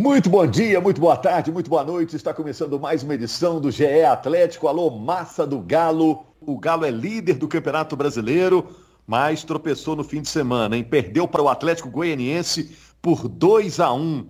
Muito 0.00 0.30
bom 0.30 0.46
dia, 0.46 0.80
muito 0.80 0.98
boa 0.98 1.14
tarde, 1.14 1.52
muito 1.52 1.68
boa 1.68 1.84
noite. 1.84 2.16
Está 2.16 2.32
começando 2.32 2.80
mais 2.80 3.02
uma 3.02 3.12
edição 3.12 3.60
do 3.60 3.70
GE 3.70 4.02
Atlético. 4.02 4.66
Alô, 4.66 4.88
massa 4.88 5.46
do 5.46 5.60
Galo. 5.60 6.24
O 6.40 6.58
Galo 6.58 6.86
é 6.86 6.90
líder 6.90 7.34
do 7.34 7.46
Campeonato 7.46 7.94
Brasileiro, 7.94 8.66
mas 9.06 9.44
tropeçou 9.44 9.94
no 9.94 10.02
fim 10.02 10.22
de 10.22 10.30
semana, 10.30 10.74
hein? 10.74 10.82
Perdeu 10.82 11.28
para 11.28 11.42
o 11.42 11.50
Atlético 11.50 11.90
Goianiense 11.90 12.74
por 13.02 13.28
2 13.28 13.78
a 13.78 13.92
1. 13.92 14.26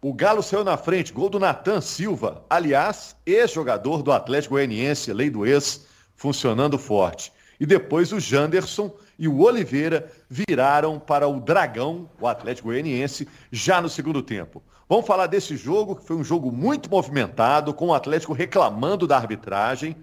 O 0.00 0.14
Galo 0.14 0.44
saiu 0.44 0.62
na 0.62 0.76
frente, 0.76 1.12
gol 1.12 1.28
do 1.28 1.40
Natan 1.40 1.80
Silva, 1.80 2.44
aliás, 2.48 3.16
ex-jogador 3.26 4.04
do 4.04 4.12
Atlético 4.12 4.54
Goianiense, 4.54 5.12
lei 5.12 5.28
do 5.28 5.44
ex, 5.44 5.86
funcionando 6.14 6.78
forte. 6.78 7.32
E 7.58 7.66
depois 7.66 8.12
o 8.12 8.20
Janderson 8.20 8.94
e 9.18 9.26
o 9.26 9.40
Oliveira 9.40 10.08
viraram 10.30 11.00
para 11.00 11.26
o 11.26 11.40
Dragão, 11.40 12.08
o 12.20 12.28
Atlético 12.28 12.68
Goianiense, 12.68 13.26
já 13.50 13.82
no 13.82 13.88
segundo 13.88 14.22
tempo. 14.22 14.62
Vamos 14.90 15.06
falar 15.06 15.28
desse 15.28 15.56
jogo, 15.56 15.94
que 15.94 16.04
foi 16.04 16.16
um 16.16 16.24
jogo 16.24 16.50
muito 16.50 16.90
movimentado, 16.90 17.72
com 17.72 17.86
o 17.86 17.94
Atlético 17.94 18.32
reclamando 18.32 19.06
da 19.06 19.16
arbitragem. 19.16 19.94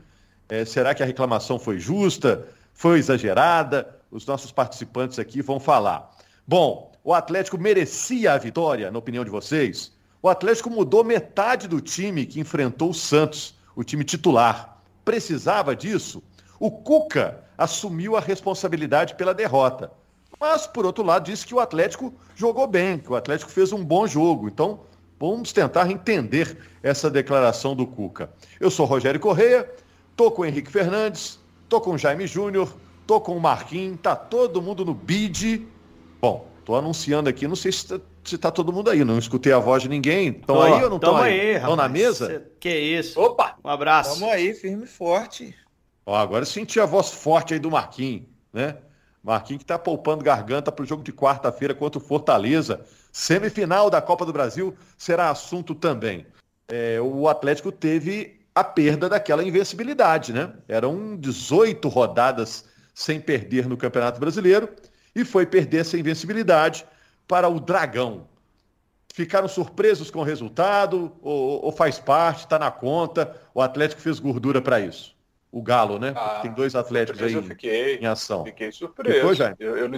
É, 0.47 0.63
será 0.63 0.95
que 0.95 1.03
a 1.03 1.05
reclamação 1.05 1.59
foi 1.59 1.77
justa? 1.77 2.47
Foi 2.73 2.97
exagerada? 2.97 3.99
Os 4.09 4.25
nossos 4.25 4.49
participantes 4.49 5.19
aqui 5.19 5.41
vão 5.41 5.59
falar. 5.59 6.09
Bom, 6.47 6.93
o 7.03 7.13
Atlético 7.13 7.57
merecia 7.57 8.31
a 8.31 8.37
vitória, 8.37 8.89
na 8.89 8.97
opinião 8.97 9.25
de 9.25 9.29
vocês? 9.29 9.91
O 10.21 10.29
Atlético 10.29 10.69
mudou 10.69 11.03
metade 11.03 11.67
do 11.67 11.81
time 11.81 12.25
que 12.25 12.39
enfrentou 12.39 12.91
o 12.91 12.93
Santos, 12.93 13.55
o 13.75 13.83
time 13.83 14.05
titular. 14.05 14.81
Precisava 15.03 15.75
disso? 15.75 16.23
O 16.61 16.71
Cuca 16.71 17.43
assumiu 17.57 18.15
a 18.15 18.21
responsabilidade 18.21 19.15
pela 19.15 19.33
derrota. 19.33 19.91
Mas, 20.39 20.67
por 20.67 20.85
outro 20.85 21.03
lado, 21.03 21.25
disse 21.25 21.45
que 21.45 21.55
o 21.55 21.59
Atlético 21.59 22.13
jogou 22.35 22.67
bem, 22.67 22.99
que 22.99 23.11
o 23.11 23.15
Atlético 23.15 23.51
fez 23.51 23.71
um 23.71 23.83
bom 23.83 24.05
jogo. 24.05 24.47
Então, 24.47 24.81
vamos 25.19 25.51
tentar 25.51 25.89
entender 25.89 26.57
essa 26.83 27.09
declaração 27.09 27.75
do 27.75 27.87
Cuca. 27.87 28.29
Eu 28.59 28.69
sou 28.69 28.85
Rogério 28.85 29.19
Correia, 29.19 29.69
tô 30.15 30.29
com 30.29 30.43
o 30.43 30.45
Henrique 30.45 30.71
Fernandes, 30.71 31.39
tô 31.67 31.81
com 31.81 31.91
o 31.91 31.97
Jaime 31.97 32.27
Júnior, 32.27 32.75
tô 33.07 33.19
com 33.19 33.35
o 33.35 33.41
Marquinhos, 33.41 33.99
tá 34.01 34.15
todo 34.15 34.61
mundo 34.61 34.85
no 34.85 34.93
bid. 34.93 35.67
Bom, 36.21 36.47
tô 36.63 36.75
anunciando 36.75 37.29
aqui, 37.29 37.47
não 37.47 37.55
sei 37.55 37.71
se 37.71 37.87
tá, 37.87 37.99
se 38.23 38.37
tá 38.37 38.51
todo 38.51 38.71
mundo 38.71 38.91
aí, 38.91 39.03
não 39.03 39.17
escutei 39.17 39.51
a 39.51 39.59
voz 39.59 39.81
de 39.81 39.89
ninguém. 39.89 40.29
Estão 40.29 40.61
aí 40.61 40.83
ou 40.83 40.89
não 40.89 40.97
estão 40.97 41.17
aí? 41.17 41.55
Estão 41.55 41.75
na 41.75 41.89
mesa? 41.89 42.27
Cê, 42.27 42.41
que 42.59 42.69
isso. 42.69 43.19
Opa! 43.19 43.55
Um 43.63 43.69
abraço. 43.69 44.19
Tamo 44.19 44.31
aí, 44.31 44.53
firme 44.53 44.83
e 44.83 44.87
forte. 44.87 45.55
Ó, 46.05 46.15
agora 46.15 46.45
senti 46.45 46.79
a 46.79 46.85
voz 46.85 47.09
forte 47.09 47.53
aí 47.53 47.59
do 47.59 47.71
Marquinhos, 47.71 48.23
né? 48.53 48.77
Marquinhos 49.27 49.59
que 49.59 49.65
está 49.65 49.77
poupando 49.77 50.23
garganta 50.23 50.71
para 50.71 50.83
o 50.83 50.85
jogo 50.85 51.03
de 51.03 51.11
quarta-feira 51.11 51.75
contra 51.75 51.99
o 51.99 52.01
Fortaleza. 52.01 52.79
Semifinal 53.11 53.89
da 53.89 54.01
Copa 54.01 54.25
do 54.25 54.31
Brasil 54.31 54.73
será 54.97 55.29
assunto 55.29 55.75
também. 55.75 56.25
É, 56.69 56.97
o 57.01 57.27
Atlético 57.27 57.69
teve 57.69 58.39
a 58.55 58.63
perda 58.63 59.09
daquela 59.09 59.43
invencibilidade, 59.43 60.31
né? 60.31 60.53
Eram 60.65 61.17
18 61.17 61.89
rodadas 61.89 62.69
sem 62.95 63.19
perder 63.19 63.67
no 63.67 63.75
Campeonato 63.75 64.17
Brasileiro 64.17 64.69
e 65.13 65.25
foi 65.25 65.45
perder 65.45 65.79
essa 65.79 65.97
invencibilidade 65.97 66.85
para 67.27 67.49
o 67.49 67.59
Dragão. 67.59 68.29
Ficaram 69.13 69.49
surpresos 69.49 70.09
com 70.09 70.19
o 70.19 70.23
resultado 70.23 71.11
ou, 71.21 71.65
ou 71.65 71.71
faz 71.73 71.99
parte, 71.99 72.45
está 72.45 72.57
na 72.57 72.71
conta? 72.71 73.35
O 73.53 73.61
Atlético 73.61 74.01
fez 74.01 74.19
gordura 74.19 74.61
para 74.61 74.79
isso? 74.79 75.16
O 75.57 75.61
Galo, 75.61 75.97
né? 75.97 76.13
Ah, 76.15 76.39
tem 76.41 76.53
dois 76.53 76.75
Atléticos 76.75 77.21
aí 77.21 77.41
fiquei, 77.41 77.97
em 77.97 78.05
ação. 78.05 78.45
Fiquei 78.45 78.71
surpreso. 78.71 79.35
Ficou, 79.35 79.55
eu, 79.59 79.75
eu 79.75 79.89
não 79.89 79.97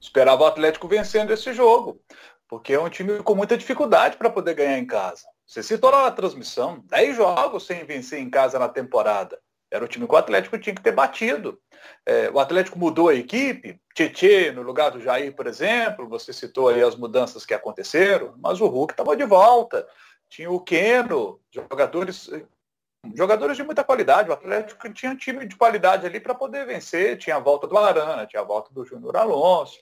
esperava 0.00 0.44
o 0.44 0.46
Atlético 0.46 0.86
vencendo 0.86 1.32
esse 1.32 1.52
jogo, 1.52 2.00
porque 2.48 2.74
é 2.74 2.80
um 2.80 2.88
time 2.88 3.20
com 3.22 3.34
muita 3.34 3.58
dificuldade 3.58 4.16
para 4.16 4.30
poder 4.30 4.54
ganhar 4.54 4.78
em 4.78 4.86
casa. 4.86 5.24
Você 5.44 5.64
citou 5.64 5.90
lá 5.90 6.04
na 6.04 6.10
transmissão, 6.12 6.84
10 6.86 7.16
jogos 7.16 7.66
sem 7.66 7.84
vencer 7.84 8.20
em 8.20 8.30
casa 8.30 8.56
na 8.56 8.68
temporada. 8.68 9.36
Era 9.68 9.84
o 9.84 9.88
time 9.88 10.06
que 10.06 10.14
o 10.14 10.16
Atlético 10.16 10.58
tinha 10.58 10.74
que 10.74 10.82
ter 10.82 10.92
batido. 10.92 11.60
É, 12.06 12.30
o 12.30 12.38
Atlético 12.38 12.78
mudou 12.78 13.08
a 13.08 13.14
equipe, 13.14 13.80
Tietê 13.94 14.52
no 14.52 14.62
lugar 14.62 14.92
do 14.92 15.00
Jair, 15.00 15.34
por 15.34 15.48
exemplo, 15.48 16.08
você 16.08 16.32
citou 16.32 16.68
aí 16.68 16.82
as 16.82 16.94
mudanças 16.94 17.44
que 17.44 17.54
aconteceram, 17.54 18.34
mas 18.38 18.60
o 18.60 18.66
Hulk 18.66 18.92
estava 18.92 19.16
de 19.16 19.24
volta. 19.24 19.86
Tinha 20.28 20.50
o 20.50 20.60
Keno, 20.60 21.40
jogadores 21.52 22.30
jogadores 23.14 23.56
de 23.56 23.62
muita 23.62 23.84
qualidade. 23.84 24.30
O 24.30 24.32
Atlético 24.32 24.92
tinha 24.92 25.12
um 25.12 25.16
time 25.16 25.46
de 25.46 25.56
qualidade 25.56 26.06
ali 26.06 26.20
para 26.20 26.34
poder 26.34 26.66
vencer. 26.66 27.18
Tinha 27.18 27.36
a 27.36 27.40
volta 27.40 27.66
do 27.66 27.76
Arana, 27.76 28.26
tinha 28.26 28.42
a 28.42 28.44
volta 28.44 28.72
do 28.72 28.84
Júnior 28.84 29.16
Alonso. 29.16 29.78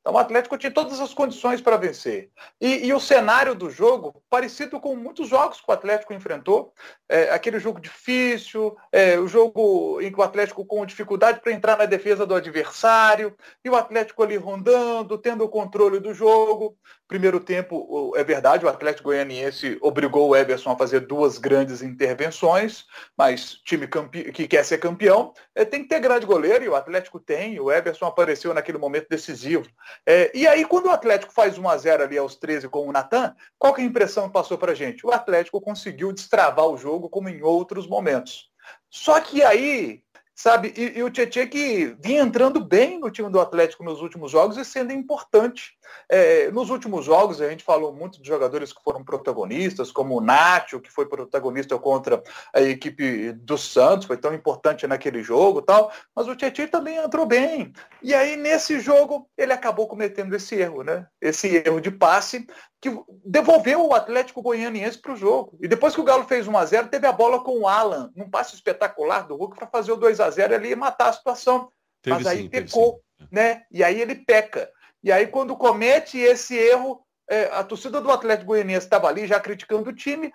Então 0.00 0.14
o 0.14 0.18
Atlético 0.18 0.56
tinha 0.56 0.72
todas 0.72 0.98
as 0.98 1.12
condições 1.12 1.60
para 1.60 1.76
vencer. 1.76 2.30
E, 2.60 2.86
e, 2.86 2.92
o 2.94 3.00
cenário 3.00 3.54
do 3.54 3.70
jogo, 3.70 4.22
parecido 4.30 4.80
com 4.80 4.96
muitos 4.96 5.28
jogos 5.28 5.60
que 5.60 5.70
o 5.70 5.74
Atlético 5.74 6.14
enfrentou, 6.14 6.72
é, 7.10 7.30
aquele 7.30 7.58
jogo 7.58 7.80
difícil, 7.80 8.76
é, 8.92 9.18
o 9.18 9.26
jogo 9.26 10.00
em 10.00 10.12
que 10.12 10.20
o 10.20 10.22
Atlético 10.22 10.64
com 10.64 10.86
dificuldade 10.86 11.40
para 11.40 11.52
entrar 11.52 11.76
na 11.76 11.84
defesa 11.84 12.24
do 12.24 12.36
adversário, 12.36 13.34
e 13.64 13.68
o 13.68 13.74
Atlético 13.74 14.22
ali 14.22 14.36
rondando, 14.36 15.18
tendo 15.18 15.42
o 15.42 15.48
controle 15.48 15.98
do 15.98 16.14
jogo. 16.14 16.76
Primeiro 17.08 17.40
tempo, 17.40 18.12
é 18.14 18.22
verdade, 18.22 18.64
o 18.64 18.68
Atlético 18.68 19.08
Goianiense 19.08 19.76
obrigou 19.80 20.28
o 20.28 20.36
Everson 20.36 20.70
a 20.70 20.76
fazer 20.76 21.00
duas 21.00 21.38
grandes 21.38 21.82
intervenções, 21.82 22.84
mas 23.18 23.54
time 23.64 23.88
que 24.32 24.46
quer 24.46 24.64
ser 24.64 24.78
campeão 24.78 25.32
é, 25.52 25.64
tem 25.64 25.82
que 25.82 25.88
ter 25.88 25.98
grande 25.98 26.24
goleiro, 26.24 26.64
e 26.64 26.68
o 26.68 26.76
Atlético 26.76 27.18
tem, 27.18 27.58
o 27.58 27.72
Everson 27.72 28.06
apareceu 28.06 28.54
naquele 28.54 28.78
momento 28.78 29.08
decisivo. 29.10 29.66
É, 30.06 30.30
e 30.32 30.46
aí, 30.46 30.64
quando 30.64 30.86
o 30.86 30.90
Atlético 30.90 31.32
faz 31.32 31.58
1 31.58 31.68
a 31.68 31.76
0 31.76 32.04
ali 32.04 32.16
aos 32.16 32.36
13 32.36 32.68
com 32.68 32.86
o 32.86 32.92
Natan, 32.92 33.34
qual 33.58 33.74
que 33.74 33.80
é 33.80 33.84
a 33.84 33.88
impressão 33.88 34.28
que 34.28 34.32
passou 34.32 34.56
para 34.56 34.74
gente? 34.74 35.04
O 35.04 35.10
Atlético 35.10 35.60
conseguiu 35.60 36.12
destravar 36.12 36.68
o 36.68 36.78
jogo 36.78 36.99
como 37.08 37.28
em 37.28 37.42
outros 37.42 37.86
momentos. 37.86 38.50
Só 38.90 39.20
que 39.20 39.42
aí 39.42 40.02
sabe? 40.40 40.72
E, 40.74 40.98
e 40.98 41.02
o 41.02 41.10
Tietchan 41.10 41.46
que 41.46 41.94
vinha 42.02 42.22
entrando 42.22 42.64
bem 42.64 42.98
no 42.98 43.10
time 43.10 43.28
do 43.28 43.38
Atlético 43.38 43.84
nos 43.84 44.00
últimos 44.00 44.32
jogos 44.32 44.56
e 44.56 44.64
sendo 44.64 44.90
importante. 44.90 45.74
É, 46.08 46.50
nos 46.50 46.70
últimos 46.70 47.04
jogos, 47.04 47.42
a 47.42 47.50
gente 47.50 47.62
falou 47.62 47.92
muito 47.92 48.22
de 48.22 48.26
jogadores 48.26 48.72
que 48.72 48.82
foram 48.82 49.04
protagonistas, 49.04 49.92
como 49.92 50.16
o 50.16 50.20
Nacho, 50.20 50.80
que 50.80 50.90
foi 50.90 51.06
protagonista 51.06 51.78
contra 51.78 52.22
a 52.54 52.62
equipe 52.62 53.32
do 53.32 53.58
Santos, 53.58 54.06
foi 54.06 54.16
tão 54.16 54.32
importante 54.32 54.86
naquele 54.86 55.22
jogo 55.22 55.60
tal, 55.60 55.92
mas 56.16 56.26
o 56.26 56.34
Tietchan 56.34 56.68
também 56.68 56.96
entrou 56.96 57.26
bem. 57.26 57.74
E 58.02 58.14
aí, 58.14 58.34
nesse 58.34 58.80
jogo, 58.80 59.28
ele 59.36 59.52
acabou 59.52 59.86
cometendo 59.86 60.34
esse 60.34 60.54
erro, 60.54 60.82
né? 60.82 61.06
Esse 61.20 61.62
erro 61.66 61.82
de 61.82 61.90
passe 61.90 62.46
que 62.80 62.90
devolveu 63.24 63.86
o 63.86 63.94
Atlético 63.94 64.40
Goianiense 64.40 64.98
para 64.98 65.12
o 65.12 65.16
jogo. 65.16 65.58
E 65.60 65.68
depois 65.68 65.94
que 65.94 66.00
o 66.00 66.04
Galo 66.04 66.24
fez 66.24 66.48
1 66.48 66.56
a 66.56 66.64
0 66.64 66.88
teve 66.88 67.06
a 67.06 67.12
bola 67.12 67.44
com 67.44 67.60
o 67.60 67.68
Alan, 67.68 68.10
num 68.16 68.30
passe 68.30 68.54
espetacular 68.54 69.26
do 69.26 69.36
Hulk 69.36 69.56
para 69.56 69.66
fazer 69.66 69.92
o 69.92 69.96
2 69.96 70.18
a 70.18 70.30
0 70.30 70.54
ali 70.54 70.70
e 70.70 70.76
matar 70.76 71.10
a 71.10 71.12
situação. 71.12 71.70
Teve 72.00 72.16
Mas 72.16 72.26
aí 72.26 72.42
sim, 72.42 72.48
pecou, 72.48 73.02
né? 73.30 73.64
E 73.70 73.84
aí 73.84 74.00
ele 74.00 74.14
peca. 74.14 74.70
E 75.04 75.12
aí 75.12 75.26
quando 75.26 75.56
comete 75.56 76.18
esse 76.18 76.56
erro, 76.56 77.04
é, 77.28 77.44
a 77.52 77.62
torcida 77.62 78.00
do 78.00 78.10
Atlético 78.10 78.48
Goianiense 78.48 78.86
estava 78.86 79.08
ali 79.08 79.26
já 79.26 79.38
criticando 79.38 79.90
o 79.90 79.94
time, 79.94 80.32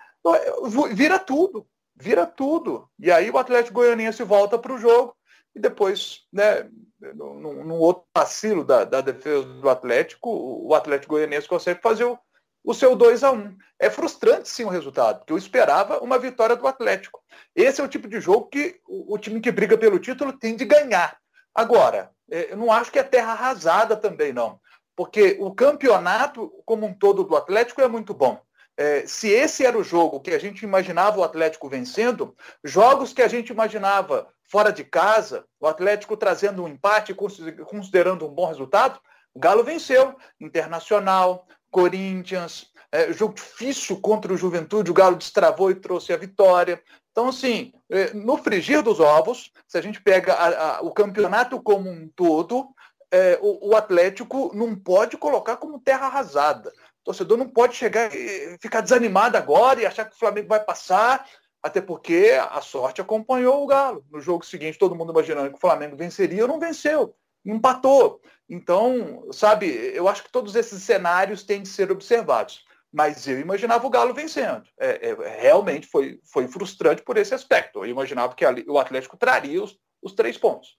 vira 0.92 1.18
tudo, 1.18 1.66
vira 1.96 2.26
tudo. 2.26 2.88
E 2.98 3.10
aí 3.10 3.28
o 3.28 3.38
Atlético 3.38 3.74
Goianiense 3.74 4.22
volta 4.22 4.56
para 4.56 4.72
o 4.72 4.78
jogo 4.78 5.16
e 5.54 5.58
depois, 5.58 6.20
né, 6.32 6.70
num, 7.14 7.64
num 7.64 7.78
outro 7.78 8.04
vacilo 8.14 8.62
da, 8.62 8.84
da, 8.84 9.00
defesa 9.00 9.42
do 9.42 9.68
Atlético, 9.68 10.30
o 10.30 10.74
Atlético 10.74 11.14
Goianiense 11.14 11.48
consegue 11.48 11.80
fazer 11.80 12.04
o, 12.04 12.18
o 12.66 12.74
seu 12.74 12.96
2 12.96 13.22
a 13.22 13.30
1 13.30 13.56
É 13.78 13.88
frustrante 13.88 14.48
sim 14.48 14.64
o 14.64 14.68
resultado, 14.68 15.18
porque 15.18 15.32
eu 15.32 15.38
esperava 15.38 16.00
uma 16.00 16.18
vitória 16.18 16.56
do 16.56 16.66
Atlético. 16.66 17.22
Esse 17.54 17.80
é 17.80 17.84
o 17.84 17.88
tipo 17.88 18.08
de 18.08 18.20
jogo 18.20 18.48
que 18.48 18.80
o, 18.86 19.16
time 19.16 19.40
que 19.40 19.52
briga 19.52 19.78
pelo 19.78 20.00
título 20.00 20.32
tem 20.32 20.56
de 20.56 20.64
ganhar. 20.64 21.16
Agora, 21.54 22.10
é, 22.28 22.52
eu 22.52 22.56
não 22.56 22.72
acho 22.72 22.90
que 22.90 22.98
é 22.98 23.04
terra 23.04 23.32
arrasada 23.32 23.96
também, 23.96 24.32
não. 24.32 24.58
Porque 24.96 25.36
o 25.38 25.54
campeonato 25.54 26.50
como 26.64 26.86
um 26.86 26.92
todo 26.92 27.22
do 27.22 27.36
Atlético 27.36 27.80
é 27.82 27.88
muito 27.88 28.12
bom. 28.12 28.40
É, 28.76 29.06
se 29.06 29.28
esse 29.28 29.64
era 29.64 29.78
o 29.78 29.84
jogo 29.84 30.20
que 30.20 30.32
a 30.32 30.38
gente 30.38 30.62
imaginava 30.62 31.20
o 31.20 31.24
Atlético 31.24 31.68
vencendo, 31.68 32.36
jogos 32.64 33.12
que 33.12 33.22
a 33.22 33.28
gente 33.28 33.50
imaginava 33.50 34.28
fora 34.42 34.72
de 34.72 34.82
casa, 34.84 35.46
o 35.60 35.66
Atlético 35.68 36.16
trazendo 36.16 36.64
um 36.64 36.68
empate, 36.68 37.14
considerando 37.14 38.26
um 38.26 38.34
bom 38.34 38.46
resultado, 38.46 39.00
o 39.32 39.38
Galo 39.38 39.62
venceu. 39.62 40.16
Internacional, 40.40 41.46
Corinthians, 41.76 42.72
é, 42.90 43.12
jogo 43.12 43.34
difícil 43.34 44.00
contra 44.00 44.32
o 44.32 44.36
Juventude, 44.36 44.90
o 44.90 44.94
Galo 44.94 45.16
destravou 45.16 45.70
e 45.70 45.74
trouxe 45.74 46.10
a 46.10 46.16
vitória. 46.16 46.82
Então, 47.12 47.28
assim, 47.28 47.70
é, 47.90 48.14
no 48.14 48.38
frigir 48.38 48.82
dos 48.82 48.98
ovos, 48.98 49.52
se 49.68 49.76
a 49.76 49.82
gente 49.82 50.00
pega 50.00 50.32
a, 50.32 50.78
a, 50.78 50.80
o 50.80 50.90
campeonato 50.90 51.60
como 51.60 51.90
um 51.90 52.08
todo, 52.08 52.66
é, 53.10 53.38
o, 53.42 53.72
o, 53.72 53.76
Atlético 53.76 54.50
não 54.54 54.74
pode 54.74 55.18
colocar 55.18 55.58
como 55.58 55.78
terra 55.78 56.06
arrasada. 56.06 56.70
O 56.70 57.04
torcedor 57.04 57.36
não 57.36 57.46
pode 57.46 57.76
chegar 57.76 58.10
e 58.14 58.56
ficar 58.58 58.80
desanimado 58.80 59.36
agora 59.36 59.82
e 59.82 59.86
achar 59.86 60.06
que 60.06 60.16
o 60.16 60.18
Flamengo 60.18 60.48
vai 60.48 60.60
passar, 60.60 61.28
até 61.62 61.82
porque 61.82 62.38
a 62.50 62.62
sorte 62.62 63.02
acompanhou 63.02 63.62
o 63.62 63.66
Galo. 63.66 64.02
No 64.10 64.18
jogo 64.18 64.46
seguinte, 64.46 64.78
todo 64.78 64.96
mundo 64.96 65.12
imaginando 65.12 65.50
que 65.50 65.56
o 65.56 65.60
Flamengo 65.60 65.94
venceria, 65.94 66.46
não 66.46 66.58
venceu 66.58 67.14
empatou. 67.46 68.20
Então, 68.48 69.28
sabe, 69.32 69.66
eu 69.94 70.08
acho 70.08 70.24
que 70.24 70.30
todos 70.32 70.54
esses 70.54 70.82
cenários 70.82 71.42
têm 71.42 71.62
de 71.62 71.68
ser 71.68 71.90
observados. 71.90 72.64
mas 72.92 73.26
eu 73.26 73.40
imaginava 73.40 73.86
o 73.86 73.90
Galo 73.90 74.14
vencendo. 74.14 74.62
É, 74.78 75.10
é, 75.10 75.40
realmente 75.40 75.86
foi, 75.86 76.18
foi 76.24 76.48
frustrante 76.48 77.02
por 77.02 77.16
esse 77.16 77.34
aspecto. 77.34 77.80
Eu 77.80 77.90
imaginava 77.90 78.34
que 78.34 78.44
ali, 78.44 78.64
o 78.68 78.78
Atlético 78.78 79.16
traria 79.16 79.62
os, 79.62 79.76
os 80.02 80.12
três 80.12 80.38
pontos. 80.38 80.76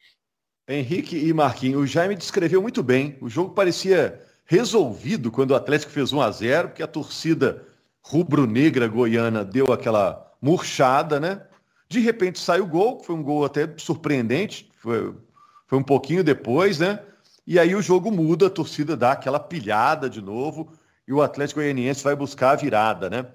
Henrique 0.67 1.15
e 1.17 1.33
Marquinhos, 1.33 1.81
o 1.81 1.87
Jaime 1.87 2.15
descreveu 2.15 2.61
muito 2.61 2.81
bem. 2.81 3.17
O 3.21 3.29
jogo 3.29 3.53
parecia 3.53 4.21
resolvido 4.45 5.31
quando 5.31 5.51
o 5.51 5.55
Atlético 5.55 5.91
fez 5.91 6.11
1 6.11 6.21
a 6.21 6.31
0 6.31 6.67
porque 6.69 6.83
a 6.83 6.87
torcida 6.87 7.67
rubro-negra 8.01 8.87
goiana 8.87 9.43
deu 9.43 9.71
aquela 9.71 10.33
murchada, 10.41 11.19
né? 11.19 11.45
De 11.89 11.99
repente 11.99 12.39
sai 12.39 12.59
o 12.59 12.67
gol, 12.67 12.97
que 12.97 13.05
foi 13.05 13.15
um 13.15 13.23
gol 13.23 13.45
até 13.45 13.73
surpreendente, 13.77 14.69
foi, 14.77 15.13
foi 15.67 15.77
um 15.77 15.83
pouquinho 15.83 16.23
depois, 16.23 16.79
né? 16.79 16.99
E 17.45 17.59
aí 17.59 17.75
o 17.75 17.81
jogo 17.81 18.11
muda, 18.11 18.47
a 18.47 18.49
torcida 18.49 18.97
dá 18.97 19.11
aquela 19.11 19.39
pilhada 19.39 20.09
de 20.09 20.21
novo 20.21 20.71
e 21.07 21.13
o 21.13 21.21
Atlético 21.21 21.59
Goianiense 21.59 22.03
vai 22.03 22.15
buscar 22.15 22.51
a 22.51 22.55
virada, 22.55 23.09
né? 23.09 23.27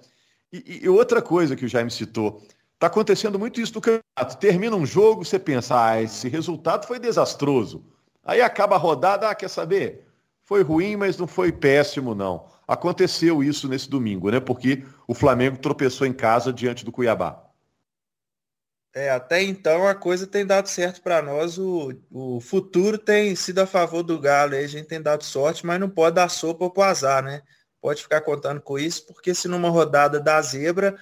E, 0.52 0.80
e 0.82 0.88
outra 0.88 1.22
coisa 1.22 1.56
que 1.56 1.64
o 1.64 1.68
Jaime 1.68 1.90
citou, 1.90 2.42
está 2.74 2.88
acontecendo 2.88 3.38
muito 3.38 3.60
isso 3.60 3.74
no 3.74 3.80
campeonato. 3.80 4.36
Termina 4.38 4.76
um 4.76 4.84
jogo, 4.84 5.24
você 5.24 5.38
pensa, 5.38 5.82
ah, 5.82 6.02
esse 6.02 6.28
resultado 6.28 6.86
foi 6.86 6.98
desastroso. 6.98 7.84
Aí 8.24 8.40
acaba 8.40 8.76
a 8.76 8.78
rodada, 8.78 9.28
ah, 9.30 9.34
quer 9.34 9.48
saber? 9.48 10.06
Foi 10.42 10.62
ruim, 10.62 10.96
mas 10.96 11.16
não 11.16 11.26
foi 11.26 11.52
péssimo, 11.52 12.14
não. 12.14 12.46
Aconteceu 12.66 13.42
isso 13.42 13.68
nesse 13.68 13.88
domingo, 13.88 14.30
né? 14.30 14.40
Porque 14.40 14.84
o 15.06 15.14
Flamengo 15.14 15.58
tropeçou 15.58 16.06
em 16.06 16.12
casa 16.12 16.52
diante 16.52 16.84
do 16.84 16.92
Cuiabá. 16.92 17.42
É, 18.94 19.10
até 19.10 19.42
então 19.42 19.86
a 19.86 19.94
coisa 19.94 20.26
tem 20.26 20.44
dado 20.44 20.68
certo 20.68 21.00
para 21.00 21.22
nós. 21.22 21.58
O, 21.58 21.94
o 22.10 22.40
futuro 22.40 22.98
tem 22.98 23.34
sido 23.34 23.60
a 23.60 23.66
favor 23.66 24.02
do 24.02 24.18
Galo. 24.20 24.54
Aí 24.54 24.64
a 24.64 24.68
gente 24.68 24.86
tem 24.86 25.00
dado 25.00 25.24
sorte, 25.24 25.64
mas 25.64 25.80
não 25.80 25.88
pode 25.88 26.16
dar 26.16 26.28
sopa 26.28 26.68
pro 26.68 26.82
azar, 26.82 27.22
né? 27.22 27.42
Pode 27.80 28.02
ficar 28.02 28.20
contando 28.20 28.60
com 28.60 28.78
isso, 28.78 29.06
porque 29.06 29.34
se 29.34 29.48
numa 29.48 29.68
rodada 29.70 30.20
da 30.20 30.40
zebra, 30.42 30.96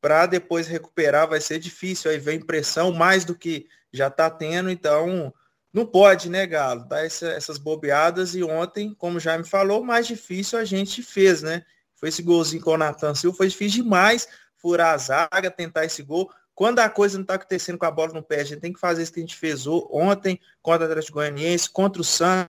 para 0.00 0.26
depois 0.26 0.66
recuperar 0.66 1.28
vai 1.28 1.40
ser 1.40 1.58
difícil. 1.58 2.10
Aí 2.10 2.18
vem 2.18 2.40
pressão 2.40 2.92
mais 2.92 3.24
do 3.24 3.34
que 3.34 3.68
já 3.92 4.08
está 4.08 4.28
tendo. 4.28 4.68
Então, 4.68 5.32
não 5.72 5.86
pode, 5.86 6.28
né, 6.28 6.46
Galo? 6.46 6.84
Dar 6.88 7.04
essa, 7.04 7.28
essas 7.28 7.56
bobeadas. 7.56 8.34
E 8.34 8.42
ontem, 8.42 8.94
como 8.94 9.20
já 9.20 9.38
me 9.38 9.44
falou, 9.44 9.84
mais 9.84 10.06
difícil 10.08 10.58
a 10.58 10.64
gente 10.64 11.02
fez, 11.04 11.42
né? 11.42 11.64
Foi 11.94 12.08
esse 12.08 12.22
golzinho 12.22 12.62
com 12.62 12.72
o 12.72 12.78
Natan 12.78 13.14
Silva, 13.14 13.36
foi 13.36 13.48
difícil 13.48 13.84
demais 13.84 14.28
furar 14.56 14.94
a 14.94 14.98
zaga, 14.98 15.50
tentar 15.50 15.84
esse 15.84 16.02
gol. 16.02 16.30
Quando 16.58 16.80
a 16.80 16.90
coisa 16.90 17.16
não 17.16 17.22
está 17.22 17.34
acontecendo 17.34 17.78
com 17.78 17.86
a 17.86 17.90
bola 17.92 18.12
no 18.12 18.20
pé, 18.20 18.40
a 18.40 18.44
gente 18.44 18.58
tem 18.58 18.72
que 18.72 18.80
fazer 18.80 19.04
isso 19.04 19.12
que 19.12 19.20
a 19.20 19.22
gente 19.22 19.36
fez 19.36 19.64
ontem 19.64 20.40
contra 20.60 20.88
o 20.88 20.90
Atlético 20.90 21.18
Goianiense, 21.18 21.70
contra 21.70 22.02
o 22.02 22.04
Santos, 22.04 22.48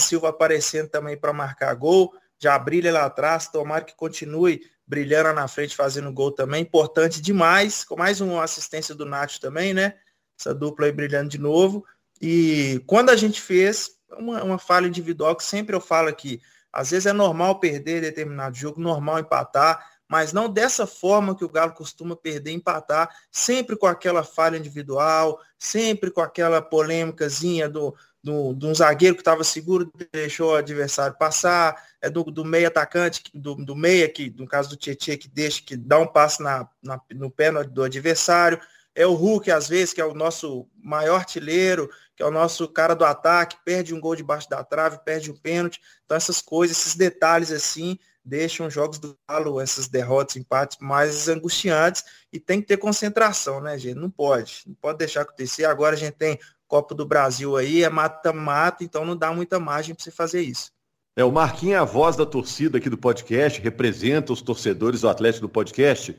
Silva 0.00 0.28
aparecendo 0.28 0.90
também 0.90 1.16
para 1.16 1.32
marcar 1.32 1.72
gol, 1.74 2.12
já 2.38 2.58
brilha 2.58 2.92
lá 2.92 3.06
atrás, 3.06 3.48
tomara 3.48 3.82
que 3.82 3.96
continue 3.96 4.60
brilhando 4.86 5.32
na 5.32 5.48
frente, 5.48 5.74
fazendo 5.74 6.12
gol 6.12 6.32
também, 6.32 6.60
importante 6.60 7.22
demais, 7.22 7.82
com 7.82 7.96
mais 7.96 8.20
uma 8.20 8.44
assistência 8.44 8.94
do 8.94 9.06
Nacho 9.06 9.40
também, 9.40 9.72
né? 9.72 9.94
Essa 10.38 10.54
dupla 10.54 10.84
aí 10.84 10.92
brilhando 10.92 11.30
de 11.30 11.38
novo. 11.38 11.82
E 12.20 12.82
quando 12.86 13.08
a 13.08 13.16
gente 13.16 13.40
fez 13.40 13.92
uma, 14.18 14.44
uma 14.44 14.58
falha 14.58 14.86
individual, 14.86 15.34
que 15.34 15.44
sempre 15.44 15.74
eu 15.74 15.80
falo 15.80 16.10
aqui, 16.10 16.42
às 16.70 16.90
vezes 16.90 17.06
é 17.06 17.12
normal 17.14 17.58
perder 17.58 18.02
determinado 18.02 18.54
jogo, 18.54 18.78
normal 18.82 19.20
empatar, 19.20 19.93
mas 20.08 20.32
não 20.32 20.48
dessa 20.48 20.86
forma 20.86 21.34
que 21.34 21.44
o 21.44 21.48
Galo 21.48 21.72
costuma 21.72 22.14
perder, 22.14 22.52
empatar, 22.52 23.08
sempre 23.30 23.76
com 23.76 23.86
aquela 23.86 24.22
falha 24.22 24.56
individual, 24.56 25.40
sempre 25.58 26.10
com 26.10 26.20
aquela 26.20 26.60
polêmicazinha 26.60 27.68
do, 27.68 27.94
do, 28.22 28.54
de 28.54 28.66
um 28.66 28.74
zagueiro 28.74 29.14
que 29.14 29.20
estava 29.20 29.44
seguro, 29.44 29.92
deixou 30.12 30.52
o 30.52 30.56
adversário 30.56 31.16
passar, 31.18 31.82
é 32.00 32.08
do, 32.08 32.24
do 32.24 32.44
meio 32.44 32.68
atacante, 32.68 33.22
do, 33.34 33.54
do 33.54 33.76
meia, 33.76 34.08
que, 34.08 34.34
no 34.38 34.46
caso 34.46 34.70
do 34.70 34.76
Tietchan, 34.76 35.16
que 35.16 35.28
deixa, 35.28 35.62
que 35.62 35.76
dá 35.76 35.98
um 35.98 36.06
passo 36.06 36.42
na, 36.42 36.68
na, 36.82 37.00
no 37.12 37.30
pé 37.30 37.50
do 37.64 37.82
adversário, 37.82 38.60
é 38.94 39.06
o 39.06 39.14
Hulk, 39.14 39.50
às 39.50 39.68
vezes, 39.68 39.92
que 39.92 40.00
é 40.00 40.04
o 40.04 40.14
nosso 40.14 40.68
maior 40.76 41.16
artilheiro, 41.16 41.90
que 42.14 42.22
é 42.22 42.26
o 42.26 42.30
nosso 42.30 42.68
cara 42.68 42.94
do 42.94 43.04
ataque, 43.04 43.56
perde 43.64 43.92
um 43.92 44.00
gol 44.00 44.14
debaixo 44.14 44.48
da 44.48 44.62
trave, 44.62 45.00
perde 45.04 45.30
um 45.30 45.36
pênalti. 45.36 45.80
Então, 46.04 46.16
essas 46.16 46.40
coisas, 46.40 46.78
esses 46.78 46.94
detalhes 46.94 47.50
assim, 47.50 47.98
deixam 48.24 48.66
os 48.66 48.74
jogos 48.74 48.98
do 48.98 49.16
Galo, 49.28 49.60
essas 49.60 49.86
derrotas, 49.86 50.36
empates 50.36 50.78
mais 50.80 51.28
angustiantes 51.28 52.04
e 52.32 52.40
tem 52.40 52.60
que 52.60 52.66
ter 52.66 52.78
concentração, 52.78 53.60
né, 53.60 53.76
gente? 53.78 53.98
Não 53.98 54.10
pode, 54.10 54.62
não 54.66 54.74
pode 54.74 54.98
deixar 54.98 55.22
acontecer. 55.22 55.64
Agora 55.66 55.94
a 55.94 55.98
gente 55.98 56.14
tem 56.14 56.38
Copa 56.66 56.94
do 56.94 57.04
Brasil 57.04 57.56
aí, 57.56 57.84
é 57.84 57.90
mata-mata, 57.90 58.82
então 58.82 59.04
não 59.04 59.16
dá 59.16 59.32
muita 59.32 59.60
margem 59.60 59.94
para 59.94 60.02
você 60.02 60.10
fazer 60.10 60.40
isso. 60.40 60.72
É, 61.16 61.22
o 61.22 61.30
Marquinhos 61.30 61.74
é 61.74 61.78
a 61.78 61.84
voz 61.84 62.16
da 62.16 62.26
torcida 62.26 62.78
aqui 62.78 62.90
do 62.90 62.98
podcast, 62.98 63.60
representa 63.60 64.32
os 64.32 64.42
torcedores 64.42 65.02
do 65.02 65.08
Atlético 65.08 65.46
do 65.46 65.48
podcast. 65.48 66.16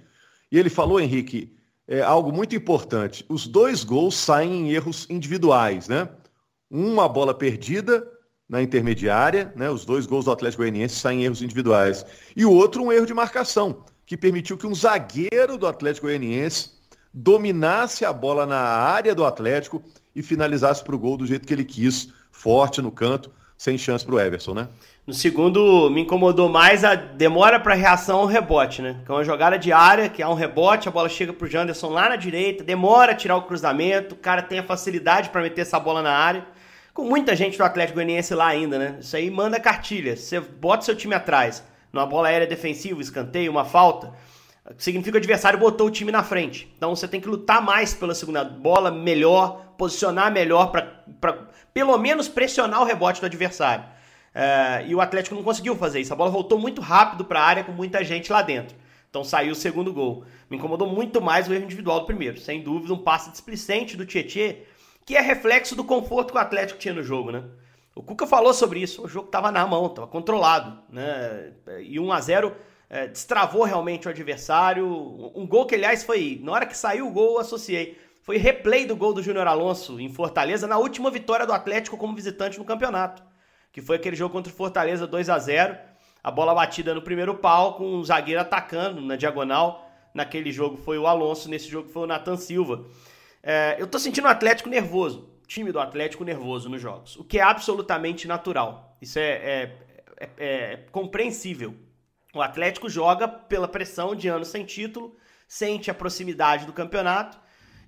E 0.50 0.58
ele 0.58 0.70
falou, 0.70 1.00
Henrique, 1.00 1.54
é 1.88 2.02
algo 2.02 2.32
muito 2.32 2.56
importante. 2.56 3.26
Os 3.28 3.48
dois 3.48 3.84
gols 3.84 4.16
saem 4.16 4.54
em 4.54 4.72
erros 4.72 5.06
individuais, 5.10 5.88
né? 5.88 6.08
Uma 6.70 7.10
bola 7.10 7.34
perdida 7.34 8.08
na 8.48 8.62
intermediária, 8.62 9.52
né? 9.56 9.70
Os 9.70 9.86
dois 9.86 10.06
gols 10.06 10.26
do 10.26 10.32
Atlético 10.32 10.62
Goianiense 10.62 10.96
saem 10.96 11.22
em 11.22 11.26
erros 11.26 11.42
individuais. 11.42 12.06
E 12.36 12.46
o 12.46 12.52
outro 12.52 12.84
um 12.84 12.92
erro 12.92 13.06
de 13.06 13.14
marcação, 13.14 13.84
que 14.06 14.16
permitiu 14.16 14.58
que 14.58 14.68
um 14.68 14.76
zagueiro 14.76 15.58
do 15.58 15.68
Atlético 15.68 16.08
Goianiense 16.08 16.72
dominasse 17.12 18.06
a 18.06 18.14
bola 18.14 18.46
na 18.46 18.60
área 18.60 19.16
do 19.16 19.26
Atlético 19.26 19.82
e 20.16 20.22
finalizasse 20.22 20.84
para 20.84 20.96
o 20.96 21.00
gol 21.00 21.18
do 21.18 21.26
jeito 21.26 21.48
que 21.48 21.54
ele 21.54 21.66
quis, 21.66 22.14
forte 22.32 22.82
no 22.82 22.92
canto, 22.92 23.32
sem 23.58 23.78
chance 23.78 24.06
para 24.06 24.16
o 24.16 24.20
Everson, 24.20 24.54
né? 24.54 24.68
No 25.08 25.14
segundo, 25.14 25.90
me 25.90 26.02
incomodou 26.02 26.50
mais 26.50 26.84
a 26.84 26.94
demora 26.94 27.60
para 27.60 27.74
reação 27.74 28.20
ao 28.20 28.26
rebote, 28.26 28.82
né? 28.82 29.02
Que 29.06 29.12
é 29.12 29.16
uma 29.16 29.24
jogada 29.24 29.58
de 29.58 29.72
área, 29.72 30.10
que 30.10 30.22
há 30.22 30.30
um 30.30 30.34
rebote, 30.34 30.90
a 30.90 30.92
bola 30.92 31.08
chega 31.08 31.32
para 31.32 31.46
o 31.46 31.50
Janderson 31.50 31.90
lá 31.90 32.10
na 32.10 32.16
direita, 32.16 32.64
demora 32.64 33.14
a 33.14 33.16
tirar 33.16 33.38
o 33.38 33.44
cruzamento, 33.44 34.16
o 34.16 34.18
cara 34.18 34.42
tem 34.42 34.60
a 34.60 34.64
facilidade 34.64 35.30
para 35.30 35.42
meter 35.42 35.62
essa 35.62 35.80
bola 35.80 36.02
na 36.02 36.12
área 36.12 36.46
com 36.96 37.04
muita 37.04 37.36
gente 37.36 37.58
do 37.58 37.64
Atlético 37.66 37.96
Goianiense 37.96 38.34
lá 38.34 38.48
ainda, 38.48 38.80
né? 38.80 38.98
Isso 39.02 39.18
aí 39.18 39.30
manda 39.30 39.60
cartilha. 39.60 40.16
Você 40.16 40.40
bota 40.40 40.86
seu 40.86 40.96
time 40.96 41.14
atrás, 41.14 41.62
numa 41.92 42.06
bola 42.06 42.30
aérea 42.30 42.48
defensiva, 42.48 43.02
escanteio, 43.02 43.52
uma 43.52 43.66
falta, 43.66 44.14
significa 44.78 45.12
que 45.12 45.18
o 45.18 45.20
adversário 45.20 45.60
botou 45.60 45.88
o 45.88 45.92
time 45.92 46.10
na 46.10 46.24
frente. 46.24 46.74
Então 46.78 46.96
você 46.96 47.06
tem 47.06 47.20
que 47.20 47.28
lutar 47.28 47.62
mais 47.62 47.94
pela 47.94 48.16
segunda 48.16 48.46
bola, 48.46 48.90
melhor, 48.90 49.74
posicionar 49.78 50.32
melhor 50.32 50.72
para 50.72 51.50
pelo 51.74 51.98
menos 51.98 52.30
pressionar 52.30 52.82
o 52.82 52.86
rebote 52.86 53.20
do 53.20 53.26
adversário. 53.26 53.84
É, 54.34 54.86
e 54.88 54.96
o 54.96 55.02
Atlético 55.02 55.36
não 55.36 55.44
conseguiu 55.44 55.76
fazer 55.76 56.00
isso. 56.00 56.14
A 56.14 56.16
bola 56.16 56.32
voltou 56.32 56.58
muito 56.58 56.80
rápido 56.80 57.26
para 57.26 57.42
a 57.42 57.44
área 57.44 57.64
com 57.66 57.74
muita 57.74 58.06
gente 58.06 58.32
lá 58.32 58.42
dentro. 58.42 58.74
Então 59.10 59.22
saiu 59.22 59.52
o 59.52 59.56
segundo 59.56 59.92
gol. 59.92 60.24
Me 60.50 60.56
incomodou 60.56 60.88
muito 60.88 61.22
mais 61.22 61.50
o 61.50 61.54
erro 61.54 61.66
individual 61.66 62.00
do 62.00 62.06
primeiro. 62.06 62.40
Sem 62.40 62.62
dúvida, 62.62 62.94
um 62.94 62.98
passe 62.98 63.30
displicente 63.32 63.98
do 63.98 64.06
Tietchan 64.06 64.56
que 65.06 65.16
é 65.16 65.22
reflexo 65.22 65.76
do 65.76 65.84
conforto 65.84 66.32
que 66.32 66.38
o 66.38 66.42
Atlético 66.42 66.80
tinha 66.80 66.94
no 66.94 67.04
jogo, 67.04 67.32
né? 67.32 67.44
O 67.96 68.04
Cuca 68.04 68.28
falou 68.28 68.54
sobre 68.54 68.82
isso, 68.82 69.06
o 69.06 69.08
jogo 69.08 69.28
estava 69.28 69.52
na 69.52 69.66
mão, 69.66 69.86
estava 69.86 70.08
controlado, 70.08 70.82
né? 70.90 71.54
E 71.80 72.00
1 72.00 72.12
a 72.12 72.20
0 72.20 72.56
é, 72.90 73.08
destravou 73.08 73.64
realmente 73.64 74.08
o 74.08 74.12
adversário. 74.12 74.86
Um 75.36 75.48
gol 75.48 75.66
que, 75.66 75.76
aliás, 75.76 76.04
foi. 76.04 76.40
Na 76.44 76.52
hora 76.52 76.66
que 76.66 76.78
saiu 76.78 77.08
o 77.08 77.12
gol, 77.12 77.34
eu 77.34 77.40
associei. 77.40 77.98
Foi 78.22 78.38
replay 78.38 78.86
do 78.86 78.96
gol 78.96 79.14
do 79.14 79.22
Júnior 79.22 79.48
Alonso 79.48 80.00
em 80.00 80.10
Fortaleza 80.10 80.68
na 80.68 80.78
última 80.78 81.12
vitória 81.12 81.46
do 81.46 81.54
Atlético 81.54 81.98
como 81.98 82.16
visitante 82.16 82.58
no 82.58 82.66
campeonato. 82.66 83.24
Que 83.72 83.82
foi 83.82 83.98
aquele 83.98 84.16
jogo 84.16 84.34
contra 84.34 84.52
o 84.52 84.56
Fortaleza 84.56 85.06
2 85.06 85.30
a 85.30 85.38
0 85.38 85.78
A 86.24 86.32
bola 86.32 86.54
batida 86.54 86.94
no 86.94 87.02
primeiro 87.02 87.36
pau, 87.36 87.76
com 87.76 87.96
o 87.96 88.04
zagueiro 88.04 88.42
atacando 88.42 89.00
na 89.02 89.16
diagonal. 89.16 89.90
Naquele 90.14 90.52
jogo 90.52 90.78
foi 90.78 90.98
o 90.98 91.08
Alonso, 91.08 91.50
nesse 91.50 91.70
jogo 91.70 91.90
foi 91.90 92.04
o 92.04 92.08
Nathan 92.08 92.38
Silva. 92.38 92.86
É, 93.48 93.76
eu 93.78 93.86
tô 93.86 94.00
sentindo 94.00 94.26
o 94.26 94.28
Atlético 94.28 94.68
nervoso, 94.68 95.30
time 95.46 95.72
do 95.72 95.80
Atlético 95.80 96.24
nervoso 96.24 96.68
nos 96.68 96.82
jogos, 96.82 97.16
o 97.16 97.24
que 97.24 97.38
é 97.38 97.44
absolutamente 97.44 98.28
natural. 98.28 98.98
Isso 99.00 99.20
é, 99.20 99.24
é, 99.24 99.78
é, 100.18 100.30
é 100.40 100.78
compreensível. 100.92 101.76
O 102.34 102.42
Atlético 102.42 102.90
joga 102.90 103.28
pela 103.28 103.68
pressão 103.68 104.16
de 104.16 104.28
anos 104.28 104.48
sem 104.48 104.66
título, 104.66 105.16
sente 105.48 105.92
a 105.92 105.94
proximidade 105.94 106.66
do 106.66 106.74
campeonato 106.74 107.38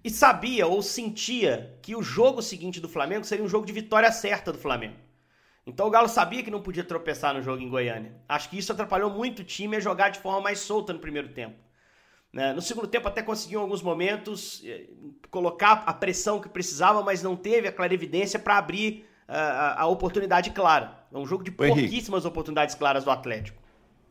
e 0.04 0.12
sabia 0.12 0.68
ou 0.68 0.84
sentia 0.84 1.76
que 1.82 1.96
o 1.96 2.04
jogo 2.04 2.44
seguinte 2.44 2.80
do 2.80 2.88
Flamengo 2.88 3.26
seria 3.26 3.44
um 3.44 3.50
jogo 3.50 3.66
de 3.66 3.74
vitória 3.74 4.12
certa 4.12 4.52
do 4.52 4.60
Flamengo. 4.60 4.96
Então 5.66 5.88
o 5.88 5.90
Galo 5.90 6.08
sabia 6.08 6.44
que 6.44 6.52
não 6.52 6.62
podia 6.62 6.84
tropeçar 6.84 7.34
no 7.34 7.42
jogo 7.42 7.64
em 7.64 7.70
Goiânia. 7.70 8.16
Acho 8.30 8.48
que 8.48 8.60
isso 8.60 8.72
atrapalhou 8.72 9.10
muito 9.10 9.40
o 9.40 9.44
time 9.44 9.76
a 9.76 9.80
jogar 9.80 10.10
de 10.10 10.20
forma 10.20 10.40
mais 10.40 10.60
solta 10.60 10.94
no 10.94 11.00
primeiro 11.00 11.30
tempo. 11.30 11.67
Né? 12.32 12.54
No 12.54 12.62
segundo 12.62 12.88
tempo 12.88 13.08
até 13.08 13.22
conseguiu 13.22 13.60
em 13.60 13.64
alguns 13.64 13.82
momentos 13.82 14.62
eh, 14.66 14.88
colocar 15.30 15.84
a 15.86 15.94
pressão 15.94 16.40
que 16.40 16.50
precisava, 16.50 17.02
mas 17.02 17.24
não 17.24 17.36
teve 17.36 17.68
a 17.68 17.72
clarividência 17.72 18.38
para 18.38 18.58
abrir 18.58 19.06
uh, 19.28 19.32
a, 19.32 19.82
a, 19.82 19.88
oportunidade 19.88 20.52
clara. 20.52 21.06
É 21.12 21.18
um 21.18 21.26
jogo 21.26 21.44
de 21.44 21.52
pouquíssimas 21.52 22.26
oportunidades 22.26 22.76
claras 22.76 23.04
do 23.04 23.12
Atlético. 23.12 23.62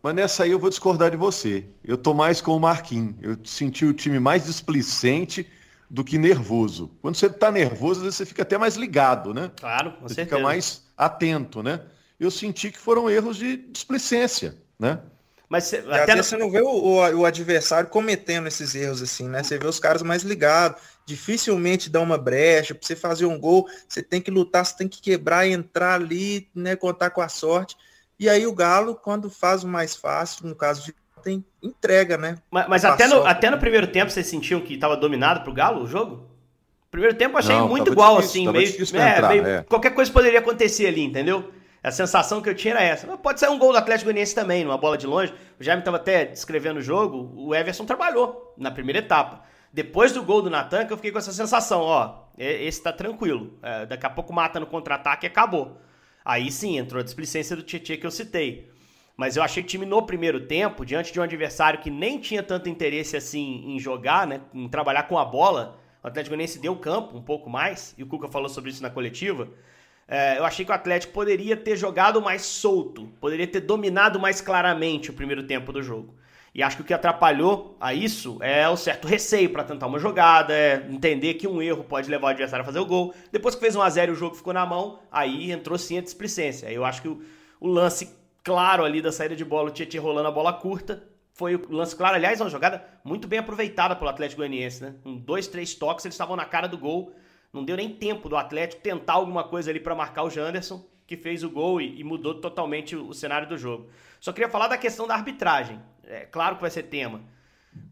Mas 0.03 0.15
nessa 0.15 0.45
aí 0.45 0.51
eu 0.51 0.59
vou 0.59 0.71
discordar 0.71 1.11
de 1.11 1.17
você. 1.17 1.67
Eu 1.85 1.99
tô 1.99 2.15
mais 2.15 2.41
com 2.41 2.57
o 2.57 2.61
Marquinhos. 2.61 3.17
Eu 3.21 3.37
senti 3.45 3.85
o 3.85 3.93
time 3.93 4.19
mais 4.19 4.47
displicente 4.47 5.47
do 5.91 6.05
que 6.05 6.19
nervoso. 6.19 6.91
Quando 7.01 7.17
você 7.17 7.27
está 7.27 7.51
nervoso, 7.51 8.05
você 8.05 8.25
fica 8.25 8.43
até 8.43 8.59
mais 8.59 8.77
ligado, 8.77 9.33
né? 9.33 9.51
Claro, 9.57 9.93
com 9.93 10.09
você 10.09 10.15
certeza. 10.15 10.37
fica 10.37 10.49
mais 10.49 10.85
atento, 10.97 11.63
né? 11.63 11.83
Eu 12.19 12.31
senti 12.31 12.71
que 12.71 12.79
foram 12.79 13.11
erros 13.11 13.37
de 13.37 13.57
displicência, 13.57 14.57
né? 14.79 15.01
Mas 15.49 15.73
até 15.73 16.15
no... 16.15 16.25
você 16.25 16.37
não 16.37 16.51
vê 16.51 16.61
o, 16.61 16.69
o, 16.69 17.19
o, 17.19 17.25
adversário 17.25 17.89
cometendo 17.89 18.49
esses 18.49 18.75
erros 18.75 19.01
assim, 19.01 19.29
né? 19.29 19.43
Você 19.43 19.59
vê 19.59 19.67
os 19.67 19.79
caras 19.79 20.03
mais 20.03 20.23
ligados, 20.23 20.81
dificilmente 21.05 21.89
dá 21.89 22.01
uma 22.01 22.19
brecha. 22.19 22.75
Para 22.75 22.85
você 22.87 22.97
fazer 22.97 23.27
um 23.27 23.39
gol, 23.39 23.69
você 23.89 24.03
tem 24.03 24.21
que 24.21 24.31
lutar, 24.31 24.67
você 24.67 24.77
tem 24.77 24.89
que 24.89 25.01
quebrar, 25.01 25.47
entrar 25.47 25.95
ali, 25.95 26.49
né? 26.55 26.75
Contar 26.75 27.11
com 27.11 27.21
a 27.21 27.29
sorte. 27.29 27.77
E 28.19 28.29
aí 28.29 28.47
o 28.47 28.55
Galo, 28.55 28.97
quando 28.97 29.31
faz 29.31 29.63
o 29.63 29.69
mais 29.69 29.95
fácil, 29.95 30.49
no 30.49 30.57
caso 30.57 30.85
de 30.85 30.95
tem 31.23 31.45
entrega, 31.61 32.17
né? 32.17 32.39
Mas, 32.49 32.69
mas 32.69 32.85
até, 32.85 33.09
no, 33.09 33.27
até 33.27 33.51
no 33.51 33.59
primeiro 33.59 33.89
tempo 33.89 34.13
vocês 34.13 34.29
sentiam 34.29 34.61
que 34.61 34.75
estava 34.75 34.97
dominado 34.97 35.43
pro 35.43 35.53
Galo 35.53 35.83
o 35.83 35.87
jogo? 35.87 36.31
Primeiro 36.89 37.17
tempo 37.17 37.35
eu 37.35 37.39
achei 37.39 37.57
não, 37.57 37.69
muito 37.69 37.91
igual, 37.91 38.21
difícil, 38.21 38.49
assim, 38.49 38.53
meio, 38.53 39.05
é, 39.05 39.13
entrar, 39.13 39.29
meio 39.31 39.47
é. 39.47 39.63
qualquer 39.65 39.91
coisa 39.91 40.11
poderia 40.13 40.39
acontecer 40.39 40.87
ali, 40.87 41.03
entendeu? 41.03 41.53
A 41.87 41.93
sensação 41.93 42.43
que 42.43 42.49
eu 42.49 42.55
tinha 42.55 42.75
era 42.75 42.83
essa. 42.83 43.07
Mas 43.07 43.21
pode 43.21 43.39
ser 43.39 43.49
um 43.49 43.57
gol 43.57 43.71
do 43.71 43.79
Atlético 43.79 44.07
Goianiense 44.07 44.35
também, 44.35 44.65
numa 44.65 44.77
bola 44.77 44.99
de 44.99 45.07
longe. 45.07 45.33
O 45.57 45.63
Jaime 45.63 45.83
estava 45.83 45.99
até 45.99 46.25
descrevendo 46.25 46.81
o 46.81 46.83
jogo, 46.83 47.33
o 47.37 47.55
Everson 47.55 47.85
trabalhou 47.85 48.53
na 48.59 48.73
primeira 48.73 48.99
etapa. 48.99 49.45
Depois 49.73 50.11
do 50.11 50.21
gol 50.21 50.43
do 50.43 50.51
Natan, 50.51 50.85
que 50.85 50.93
eu 50.93 50.97
fiquei 50.97 51.13
com 51.13 51.19
essa 51.19 51.33
sensação, 51.33 51.83
ó, 51.83 52.25
esse 52.37 52.83
tá 52.83 52.93
tranquilo. 52.93 53.57
É, 53.63 53.87
daqui 53.87 54.05
a 54.05 54.11
pouco 54.11 54.33
mata 54.33 54.59
no 54.59 54.67
contra-ataque 54.67 55.27
e 55.27 55.29
acabou. 55.29 55.81
Aí 56.25 56.51
sim, 56.51 56.77
entrou 56.77 57.01
a 57.01 57.05
displicência 57.05 57.55
do 57.55 57.63
Tietchan 57.63 57.99
que 57.99 58.07
eu 58.07 58.11
citei. 58.11 58.69
Mas 59.17 59.37
eu 59.37 59.45
achei 59.45 59.63
que 59.63 59.69
o 59.69 59.71
time 59.71 59.87
no 59.87 60.03
primeiro 60.03 60.45
tempo, 60.45 60.85
diante 60.85 61.13
de 61.13 61.21
um 61.21 61.23
adversário 61.23 61.79
que 61.79 61.89
nem 61.89 62.19
tinha 62.19 62.43
tanto 62.43 62.69
interesse 62.69 63.17
assim 63.17 63.63
em 63.65 63.79
jogar, 63.79 64.27
né, 64.27 64.41
em 64.53 64.69
trabalhar 64.69 65.05
com 65.05 65.17
a 65.17 65.25
bola, 65.25 65.79
o 66.03 66.09
Atlético 66.09 66.35
Goianiense 66.35 66.59
deu 66.59 66.75
campo 66.75 67.17
um 67.17 67.23
pouco 67.23 67.49
mais, 67.49 67.95
e 67.97 68.03
o 68.03 68.09
Cuca 68.09 68.27
falou 68.27 68.49
sobre 68.49 68.71
isso 68.71 68.83
na 68.83 68.91
coletiva. 68.91 69.49
É, 70.09 70.39
eu 70.39 70.45
achei 70.45 70.65
que 70.65 70.71
o 70.71 70.75
Atlético 70.75 71.13
poderia 71.13 71.57
ter 71.57 71.77
jogado 71.77 72.23
mais 72.23 72.43
solto, 72.43 73.07
poderia 73.21 73.47
ter 73.47 73.61
dominado 73.61 74.21
mais 74.21 74.41
claramente 74.41 75.11
o 75.11 75.15
primeiro 75.15 75.43
tempo 75.43 75.73
do 75.73 75.83
jogo. 75.83 76.15
E 76.55 76.63
acho 76.63 76.77
que 76.77 76.83
o 76.83 76.85
que 76.87 76.95
atrapalhou 76.95 77.77
a 77.79 77.93
isso 77.93 78.39
é 78.41 78.67
o 78.67 78.79
certo 78.79 79.07
receio 79.07 79.51
para 79.51 79.63
tentar 79.63 79.87
uma 79.87 79.99
jogada, 79.99 80.55
é 80.55 80.87
entender 80.89 81.35
que 81.35 81.47
um 81.47 81.61
erro 81.61 81.85
pode 81.85 82.09
levar 82.09 82.29
o 82.29 82.31
adversário 82.31 82.63
a 82.63 82.65
fazer 82.65 82.79
o 82.79 82.87
gol. 82.87 83.15
Depois 83.31 83.55
que 83.55 83.61
fez 83.61 83.77
um 83.77 83.83
a 83.83 83.91
0 83.91 84.13
e 84.13 84.15
o 84.15 84.19
jogo 84.19 84.35
ficou 84.35 84.55
na 84.55 84.65
mão, 84.65 85.01
aí 85.13 85.53
entrou 85.53 85.77
sim 85.77 85.99
a 85.99 86.01
displicência. 86.01 86.73
Eu 86.73 86.85
acho 86.85 87.03
que 87.03 87.09
o, 87.09 87.21
o 87.61 87.69
lance 87.69 88.09
claro 88.43 88.85
ali 88.85 89.03
da 89.03 89.13
saída 89.13 89.37
de 89.37 89.45
bola, 89.45 89.69
o 89.69 89.73
Tietchan 89.73 90.01
rolando 90.01 90.29
a 90.29 90.33
bola 90.33 90.53
curta, 90.53 91.03
foi 91.35 91.57
o 91.57 91.67
lance 91.69 91.95
claro. 91.95 92.15
Aliás, 92.15 92.41
uma 92.41 92.49
jogada 92.49 92.83
muito 93.05 93.29
bem 93.29 93.41
aproveitada 93.41 93.95
pelo 93.95 94.09
Atlético 94.09 94.39
Goianiense, 94.39 94.83
né? 94.83 94.95
Com 95.03 95.15
dois, 95.15 95.47
três 95.47 95.75
toques, 95.75 96.07
eles 96.07 96.15
estavam 96.15 96.37
na 96.37 96.47
cara 96.47 96.67
do 96.67 96.79
gol. 96.79 97.13
Não 97.57 97.65
deu 97.65 97.77
nem 97.77 97.89
tempo 97.89 98.29
do 98.29 98.37
Atlético 98.37 98.83
tentar 98.83 99.15
alguma 99.15 99.43
coisa 99.43 99.71
ali 99.71 99.81
para 99.81 99.95
marcar 99.95 100.25
o 100.25 100.31
Janderson, 100.31 100.87
que 101.07 101.17
fez 101.17 101.43
o 101.43 101.49
gol 101.49 101.81
e, 101.81 101.99
e, 101.99 102.05
mudou 102.05 102.35
totalmente 102.35 102.95
o, 102.95 103.09
o 103.09 103.15
cenário 103.15 103.49
do 103.49 103.57
jogo. 103.57 103.89
Só 104.21 104.33
queria 104.33 104.51
falar 104.51 104.69
da 104.69 104.77
questão 104.77 105.07
da 105.07 105.15
arbitragem. 105.15 105.81
É 106.05 106.21
claro 106.27 106.57
que 106.57 106.61
vai 106.61 106.71
ser 106.71 106.85
tema. 106.85 107.23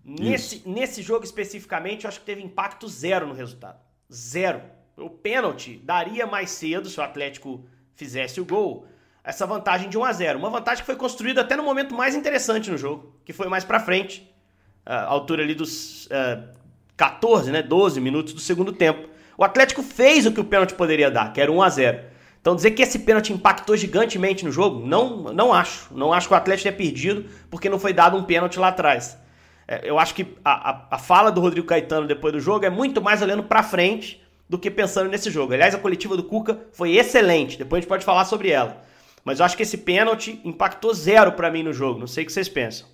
Nesse, 0.05 0.69
nesse 0.69 1.01
jogo 1.03 1.25
especificamente, 1.25 2.05
eu 2.05 2.09
acho 2.09 2.21
que 2.21 2.27
teve 2.27 2.43
impacto 2.43 2.87
zero 2.87 3.27
no 3.27 3.33
resultado. 3.33 3.81
Zero. 4.13 4.61
O 4.97 5.09
pênalti 5.09 5.81
daria 5.83 6.27
mais 6.27 6.51
cedo 6.51 6.89
se 6.89 7.01
o 7.01 7.03
Atlético 7.03 7.65
fizesse 7.95 8.41
o 8.41 8.45
gol 8.45 8.87
essa 9.25 9.47
vantagem 9.47 9.89
de 9.89 9.97
1 9.97 10.05
a 10.05 10.13
0 10.13 10.39
Uma 10.39 10.51
vantagem 10.51 10.83
que 10.83 10.87
foi 10.87 10.97
construída 10.97 11.41
até 11.41 11.57
no 11.57 11.63
momento 11.63 11.95
mais 11.95 12.15
interessante 12.15 12.71
no 12.71 12.77
jogo, 12.77 13.19
que 13.25 13.33
foi 13.33 13.49
mais 13.49 13.65
para 13.65 13.81
frente, 13.81 14.31
a 14.85 15.05
altura 15.05 15.43
ali 15.43 15.55
dos 15.55 16.07
uh, 16.07 16.53
14, 16.95 17.51
né, 17.51 17.63
12 17.63 18.01
minutos 18.03 18.35
do 18.35 18.41
segundo 18.41 18.71
tempo. 18.71 19.14
O 19.37 19.45
Atlético 19.45 19.83
fez 19.83 20.27
o 20.27 20.33
que 20.33 20.41
o 20.41 20.45
pênalti 20.45 20.75
poderia 20.75 21.11
dar, 21.11 21.33
que 21.33 21.41
era 21.41 21.51
1 21.51 21.63
a 21.63 21.69
0 21.69 21.99
Então 22.41 22.55
dizer 22.55 22.71
que 22.73 22.83
esse 22.83 23.01
pênalti 23.01 23.33
impactou 23.33 23.77
gigantemente 23.77 24.45
no 24.45 24.53
jogo, 24.53 24.87
não, 24.87 25.33
não 25.33 25.53
acho. 25.53 25.89
Não 25.95 26.13
acho 26.13 26.29
que 26.29 26.35
o 26.35 26.37
Atlético 26.37 26.69
tenha 26.69 26.77
perdido 26.77 27.27
porque 27.51 27.69
não 27.69 27.79
foi 27.79 27.93
dado 27.93 28.17
um 28.17 28.25
pênalti 28.25 28.59
lá 28.59 28.69
atrás. 28.69 29.19
É, 29.67 29.89
eu 29.89 29.99
acho 29.99 30.15
que 30.15 30.27
a, 30.45 30.71
a, 30.71 30.87
a 30.93 30.99
fala 30.99 31.33
do 31.33 31.41
Rodrigo 31.41 31.67
Caetano 31.67 32.07
depois 32.07 32.33
do 32.33 32.41
jogo 32.41 32.65
é 32.65 32.71
muito 32.71 33.03
mais 33.03 33.23
olhando 33.23 33.43
para 33.43 33.63
frente 33.63 34.23
do 34.49 34.59
que 34.59 34.71
pensando 34.71 35.11
nesse 35.11 35.31
jogo. 35.31 35.53
Aliás, 35.53 35.75
a 35.75 35.79
coletiva 35.79 36.17
do 36.17 36.25
Cuca 36.25 36.61
foi 36.73 36.97
excelente, 36.97 37.59
depois 37.59 37.79
a 37.79 37.81
gente 37.81 37.89
pode 37.89 38.05
falar 38.05 38.25
sobre 38.27 38.51
ela. 38.51 38.83
Mas 39.25 39.39
eu 39.39 39.47
acho 39.47 39.57
que 39.57 39.63
esse 39.63 39.79
pênalti 39.79 40.41
impactou 40.45 40.93
zero 40.93 41.33
para 41.33 41.51
mim 41.51 41.63
no 41.63 41.73
jogo. 41.73 41.99
Não 41.99 42.07
sei 42.07 42.25
o 42.25 42.27
que 42.27 42.33
vocês 42.33 42.49
pensam. 42.49 42.87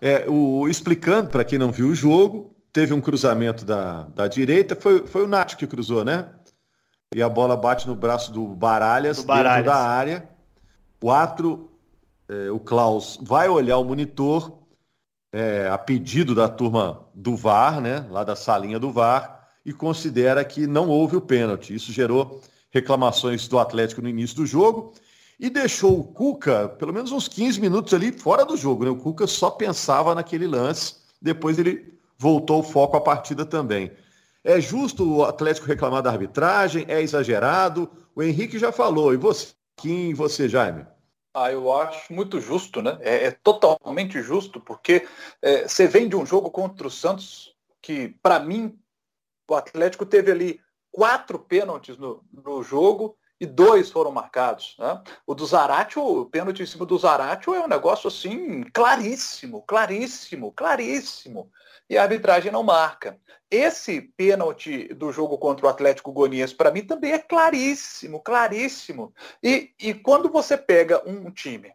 É, 0.00 0.26
o, 0.28 0.68
explicando 0.68 1.30
para 1.30 1.44
quem 1.44 1.58
não 1.58 1.72
viu 1.72 1.88
o 1.88 1.94
jogo, 1.94 2.54
teve 2.72 2.94
um 2.94 3.00
cruzamento 3.00 3.64
da, 3.64 4.04
da 4.14 4.26
direita, 4.26 4.74
foi, 4.74 5.06
foi 5.06 5.24
o 5.24 5.28
Nath 5.28 5.54
que 5.56 5.66
cruzou, 5.66 6.04
né? 6.04 6.30
E 7.14 7.22
a 7.22 7.28
bola 7.28 7.56
bate 7.56 7.86
no 7.86 7.94
braço 7.94 8.32
do 8.32 8.46
Baralhas, 8.48 9.18
do 9.18 9.24
Baralhas. 9.24 9.56
dentro 9.56 9.70
da 9.70 9.76
área. 9.76 10.28
O 11.00 11.10
é, 12.28 12.50
o 12.50 12.58
Klaus, 12.58 13.18
vai 13.20 13.48
olhar 13.48 13.76
o 13.76 13.84
monitor 13.84 14.60
é, 15.32 15.68
a 15.68 15.76
pedido 15.76 16.34
da 16.34 16.48
turma 16.48 17.04
do 17.14 17.36
VAR, 17.36 17.80
né? 17.80 18.06
Lá 18.10 18.24
da 18.24 18.34
salinha 18.34 18.78
do 18.78 18.90
VAR, 18.90 19.48
e 19.64 19.72
considera 19.72 20.44
que 20.44 20.66
não 20.66 20.88
houve 20.88 21.16
o 21.16 21.20
pênalti. 21.20 21.74
Isso 21.74 21.92
gerou 21.92 22.40
reclamações 22.70 23.46
do 23.48 23.58
Atlético 23.58 24.00
no 24.00 24.08
início 24.08 24.36
do 24.36 24.46
jogo 24.46 24.94
e 25.38 25.50
deixou 25.50 25.98
o 26.00 26.04
Cuca 26.04 26.68
pelo 26.68 26.92
menos 26.92 27.12
uns 27.12 27.28
15 27.28 27.60
minutos 27.60 27.92
ali 27.92 28.12
fora 28.12 28.44
do 28.44 28.56
jogo. 28.56 28.84
Né? 28.84 28.90
O 28.90 28.96
Cuca 28.96 29.26
só 29.26 29.50
pensava 29.50 30.14
naquele 30.14 30.46
lance, 30.46 30.96
depois 31.20 31.58
ele 31.58 31.92
voltou 32.22 32.60
o 32.60 32.62
foco 32.62 32.96
à 32.96 33.00
partida 33.00 33.44
também. 33.44 33.90
É 34.44 34.60
justo 34.60 35.16
o 35.16 35.24
Atlético 35.24 35.66
reclamar 35.66 36.02
da 36.02 36.10
arbitragem? 36.10 36.84
É 36.86 37.02
exagerado? 37.02 37.90
O 38.14 38.22
Henrique 38.22 38.60
já 38.60 38.70
falou. 38.70 39.12
E 39.12 39.16
você, 39.16 39.54
Kim, 39.76 40.14
você, 40.14 40.48
Jaime? 40.48 40.86
Ah, 41.34 41.50
eu 41.50 41.72
acho 41.72 42.12
muito 42.12 42.40
justo, 42.40 42.80
né? 42.80 42.96
É, 43.00 43.26
é 43.26 43.30
totalmente 43.32 44.22
justo, 44.22 44.60
porque 44.60 45.04
é, 45.40 45.66
você 45.66 45.88
vem 45.88 46.08
de 46.08 46.14
um 46.14 46.24
jogo 46.24 46.48
contra 46.48 46.86
o 46.86 46.90
Santos 46.90 47.56
que, 47.80 48.14
para 48.22 48.38
mim, 48.38 48.78
o 49.48 49.54
Atlético 49.56 50.06
teve 50.06 50.30
ali 50.30 50.60
quatro 50.92 51.40
pênaltis 51.40 51.98
no, 51.98 52.22
no 52.32 52.62
jogo 52.62 53.16
e 53.40 53.46
dois 53.46 53.90
foram 53.90 54.12
marcados. 54.12 54.76
Né? 54.78 55.02
O 55.26 55.34
do 55.34 55.44
Zaratio, 55.44 56.04
o 56.04 56.26
pênalti 56.26 56.62
em 56.62 56.66
cima 56.66 56.86
do 56.86 56.96
Zaratio 56.96 57.52
é 57.52 57.64
um 57.64 57.68
negócio 57.68 58.06
assim 58.06 58.62
claríssimo, 58.72 59.62
claríssimo, 59.62 60.52
claríssimo. 60.52 61.50
E 61.92 61.98
a 61.98 62.04
arbitragem 62.04 62.50
não 62.50 62.62
marca. 62.62 63.20
Esse 63.50 64.00
pênalti 64.00 64.88
do 64.94 65.12
jogo 65.12 65.36
contra 65.36 65.66
o 65.66 65.68
Atlético 65.68 66.10
Goianiense, 66.10 66.54
para 66.54 66.70
mim, 66.70 66.86
também 66.86 67.12
é 67.12 67.18
claríssimo, 67.18 68.22
claríssimo. 68.22 69.12
E, 69.42 69.74
e 69.78 69.92
quando 69.92 70.30
você 70.30 70.56
pega 70.56 71.06
um 71.06 71.30
time 71.30 71.70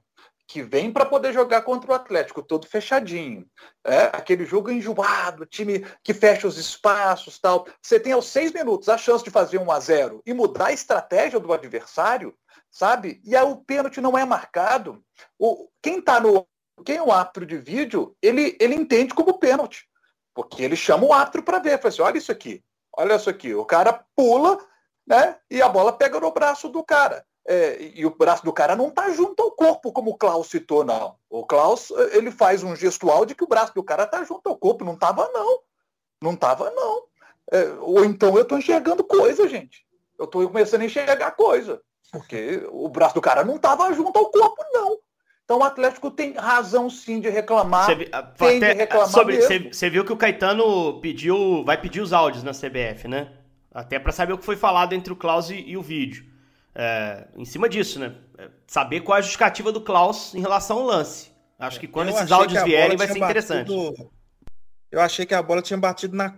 que 0.47 0.63
vem 0.63 0.91
para 0.91 1.05
poder 1.05 1.33
jogar 1.33 1.62
contra 1.62 1.91
o 1.91 1.93
Atlético, 1.93 2.41
todo 2.41 2.65
fechadinho. 2.65 3.45
É, 3.86 4.05
aquele 4.05 4.43
jogo 4.43 4.71
enjoado, 4.71 5.45
time 5.45 5.86
que 6.03 6.15
fecha 6.15 6.47
os 6.47 6.57
espaços 6.57 7.38
tal. 7.38 7.67
Você 7.79 8.00
tem 8.00 8.13
aos 8.13 8.25
seis 8.25 8.51
minutos 8.51 8.89
a 8.89 8.97
chance 8.97 9.24
de 9.24 9.29
fazer 9.29 9.59
um 9.59 9.71
a 9.71 9.79
zero 9.79 10.24
e 10.25 10.33
mudar 10.33 10.69
a 10.69 10.74
estratégia 10.74 11.39
do 11.39 11.53
adversário, 11.53 12.33
sabe? 12.71 13.21
E 13.24 13.36
aí 13.36 13.45
o 13.45 13.57
pênalti 13.57 14.01
não 14.01 14.17
é 14.17 14.25
marcado. 14.25 15.00
O, 15.38 15.69
quem 15.79 16.00
está 16.00 16.19
no. 16.19 16.47
Quem 16.83 16.97
é 16.97 17.03
o 17.03 17.12
árbitro 17.12 17.45
de 17.45 17.57
vídeo, 17.57 18.15
ele, 18.19 18.57
ele 18.59 18.74
entende 18.74 19.13
como 19.13 19.38
pênalti. 19.38 19.88
Porque 20.38 20.62
ele 20.62 20.75
chama 20.75 21.03
o 21.03 21.12
árbitro 21.12 21.41
para 21.41 21.58
ver. 21.58 21.79
Fala 21.79 21.89
assim, 21.89 22.01
olha 22.03 22.17
isso 22.20 22.32
aqui, 22.32 22.63
olha 22.96 23.15
isso 23.15 23.27
aqui. 23.27 23.56
O 23.56 23.65
cara 23.65 24.06
pula, 24.15 24.60
né? 25.06 25.36
E 25.50 25.63
a 25.63 25.67
bola 25.67 25.91
pega 25.91 26.20
no 26.20 26.32
braço 26.32 26.70
do 26.70 26.84
cara 26.84 27.25
é, 27.48 27.91
e 27.96 28.06
o 28.06 28.15
braço 28.15 28.46
do 28.46 28.53
cara 28.53 28.75
não 28.75 28.89
está 28.89 29.10
junto 29.10 29.41
ao 29.41 29.51
corpo, 29.51 29.91
como 29.91 30.12
o 30.12 30.17
Klaus 30.17 30.50
citou, 30.50 30.84
não. 30.84 31.15
O 31.27 31.44
Klaus, 31.44 31.89
ele 32.12 32.29
faz 32.29 32.62
um 32.62 32.75
gestual 32.75 33.25
de 33.25 33.34
que 33.34 33.44
o 33.44 33.48
braço 33.48 33.74
do 33.74 33.82
cara 33.82 34.03
está 34.03 34.24
junto 34.24 34.48
ao 34.48 34.58
corpo. 34.58 34.86
Não 34.86 34.94
estava, 34.94 35.27
não. 35.34 35.60
Não 36.22 36.34
estava, 36.34 36.70
não. 36.70 37.03
É, 37.51 37.70
ou 37.79 38.06
então 38.06 38.36
eu 38.36 38.44
estou 38.44 38.60
enxergando 38.60 39.03
coisa, 39.03 39.48
gente. 39.48 39.88
Eu 40.20 40.25
estou 40.25 40.46
começando 40.46 40.82
a 40.82 40.86
enxergar 40.86 41.32
coisa. 41.32 41.82
Porque 42.12 42.63
o 42.70 42.88
braço 42.89 43.15
do 43.15 43.22
cara 43.22 43.44
não 43.44 43.56
estava 43.56 43.91
junto 43.91 44.17
ao 44.20 44.29
corpo, 44.29 44.63
não. 44.72 45.00
Então 45.48 45.60
o 45.60 45.63
Atlético 45.63 46.12
tem 46.12 46.34
razão 46.34 46.89
sim 46.89 47.22
de 47.22 47.30
reclamar. 47.30 47.86
Cê, 47.86 47.96
tem 47.96 48.10
até, 48.12 48.60
de 48.60 48.74
reclamar 48.74 49.08
sobre, 49.08 49.72
Você 49.72 49.89
viu 49.89 50.04
que 50.04 50.12
o 50.12 50.18
Caetano 50.18 51.00
pediu, 51.00 51.63
vai 51.63 51.80
pedir 51.80 52.01
os 52.01 52.12
áudios 52.12 52.44
na 52.44 52.51
CBF, 52.51 53.08
né? 53.08 53.32
Até 53.72 53.98
para 53.98 54.12
saber 54.12 54.34
o 54.34 54.38
que 54.38 54.44
foi 54.44 54.58
falado 54.58 54.92
entre 54.92 55.13
o 55.13 55.16
Klaus 55.16 55.50
e, 55.50 55.56
e 55.56 55.77
o 55.77 55.82
vídeo 55.82 56.25
é, 56.75 57.30
em 57.38 57.46
cima 57.46 57.70
disso, 57.70 57.98
né? 57.98 58.13
É, 58.38 58.50
saber 58.68 59.00
qual 59.00 59.16
é 59.16 59.20
a 59.20 59.22
justificativa 59.22 59.72
do 59.72 59.80
Klaus 59.80 60.36
em 60.36 60.42
relação 60.42 60.80
ao 60.80 60.86
lance. 60.86 61.32
Acho 61.58 61.80
que 61.80 61.88
quando 61.88 62.10
eu 62.10 62.16
esses 62.16 62.30
áudios 62.30 62.62
vierem 62.63 62.98
vai 62.98 63.08
ser 63.08 63.18
interessante. 63.18 63.74
Batido, 63.74 64.12
eu 64.92 65.00
achei 65.00 65.25
que 65.25 65.34
a 65.34 65.42
bola 65.42 65.62
tinha 65.62 65.80
batido 65.80 66.13
na. 66.13 66.38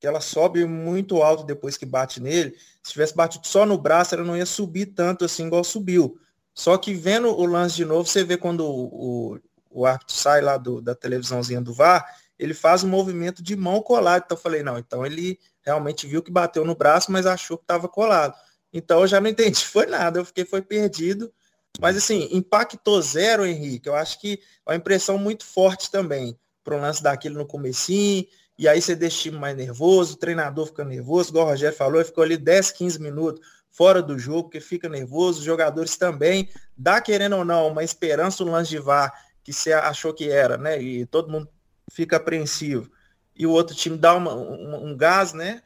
que 0.00 0.06
ela 0.06 0.22
sobe 0.22 0.64
muito 0.64 1.22
alto 1.22 1.44
depois 1.44 1.76
que 1.76 1.84
bate 1.84 2.18
nele. 2.18 2.56
Se 2.82 2.92
tivesse 2.92 3.14
batido 3.14 3.46
só 3.46 3.66
no 3.66 3.76
braço, 3.76 4.14
ela 4.14 4.24
não 4.24 4.34
ia 4.34 4.46
subir 4.46 4.86
tanto 4.86 5.26
assim 5.26 5.46
igual 5.46 5.62
subiu. 5.62 6.18
Só 6.58 6.76
que 6.76 6.92
vendo 6.92 7.28
o 7.28 7.46
lance 7.46 7.76
de 7.76 7.84
novo, 7.84 8.08
você 8.08 8.24
vê 8.24 8.36
quando 8.36 8.64
o, 8.64 9.34
o, 9.34 9.40
o 9.70 9.86
árbitro 9.86 10.12
sai 10.12 10.40
lá 10.40 10.56
do, 10.56 10.82
da 10.82 10.92
televisãozinha 10.92 11.60
do 11.60 11.72
VAR, 11.72 12.04
ele 12.36 12.52
faz 12.52 12.82
um 12.82 12.88
movimento 12.88 13.40
de 13.44 13.54
mão 13.54 13.80
colada. 13.80 14.24
Então 14.26 14.36
eu 14.36 14.42
falei, 14.42 14.64
não, 14.64 14.76
então 14.76 15.06
ele 15.06 15.38
realmente 15.62 16.04
viu 16.04 16.20
que 16.20 16.32
bateu 16.32 16.64
no 16.64 16.74
braço, 16.74 17.12
mas 17.12 17.26
achou 17.26 17.56
que 17.56 17.62
estava 17.62 17.88
colado. 17.88 18.34
Então 18.72 19.02
eu 19.02 19.06
já 19.06 19.20
não 19.20 19.30
entendi, 19.30 19.64
foi 19.64 19.86
nada, 19.86 20.18
eu 20.18 20.24
fiquei 20.24 20.44
foi 20.44 20.60
perdido. 20.60 21.32
Mas 21.80 21.96
assim, 21.96 22.28
impactou 22.32 23.00
zero, 23.02 23.46
Henrique. 23.46 23.88
Eu 23.88 23.94
acho 23.94 24.20
que 24.20 24.40
é 24.66 24.70
uma 24.72 24.76
impressão 24.76 25.16
muito 25.16 25.44
forte 25.44 25.88
também 25.92 26.36
para 26.64 26.76
o 26.76 26.80
lance 26.80 27.00
daquilo 27.00 27.38
no 27.38 27.46
comecinho, 27.46 28.26
e 28.58 28.66
aí 28.66 28.82
você 28.82 28.96
deixa 28.96 29.16
o 29.16 29.22
time 29.22 29.38
mais 29.38 29.56
nervoso, 29.56 30.14
o 30.14 30.18
treinador 30.18 30.66
fica 30.66 30.84
nervoso, 30.84 31.30
igual 31.30 31.46
o 31.46 31.50
Rogério 31.50 31.78
falou, 31.78 32.04
ficou 32.04 32.24
ali 32.24 32.36
10, 32.36 32.72
15 32.72 33.00
minutos 33.00 33.46
fora 33.78 34.02
do 34.02 34.18
jogo, 34.18 34.42
porque 34.44 34.60
fica 34.60 34.88
nervoso, 34.88 35.38
os 35.38 35.44
jogadores 35.44 35.96
também, 35.96 36.48
dá 36.76 37.00
querendo 37.00 37.36
ou 37.36 37.44
não, 37.44 37.68
uma 37.68 37.84
esperança 37.84 38.44
no 38.44 38.50
lance 38.50 38.70
de 38.70 38.78
VAR, 38.80 39.12
que 39.44 39.52
você 39.52 39.72
achou 39.72 40.12
que 40.12 40.28
era, 40.28 40.58
né? 40.58 40.82
E 40.82 41.06
todo 41.06 41.30
mundo 41.30 41.48
fica 41.92 42.16
apreensivo. 42.16 42.90
E 43.36 43.46
o 43.46 43.52
outro 43.52 43.76
time 43.76 43.96
dá 43.96 44.16
uma, 44.16 44.34
um, 44.34 44.88
um 44.88 44.96
gás, 44.96 45.32
né? 45.32 45.62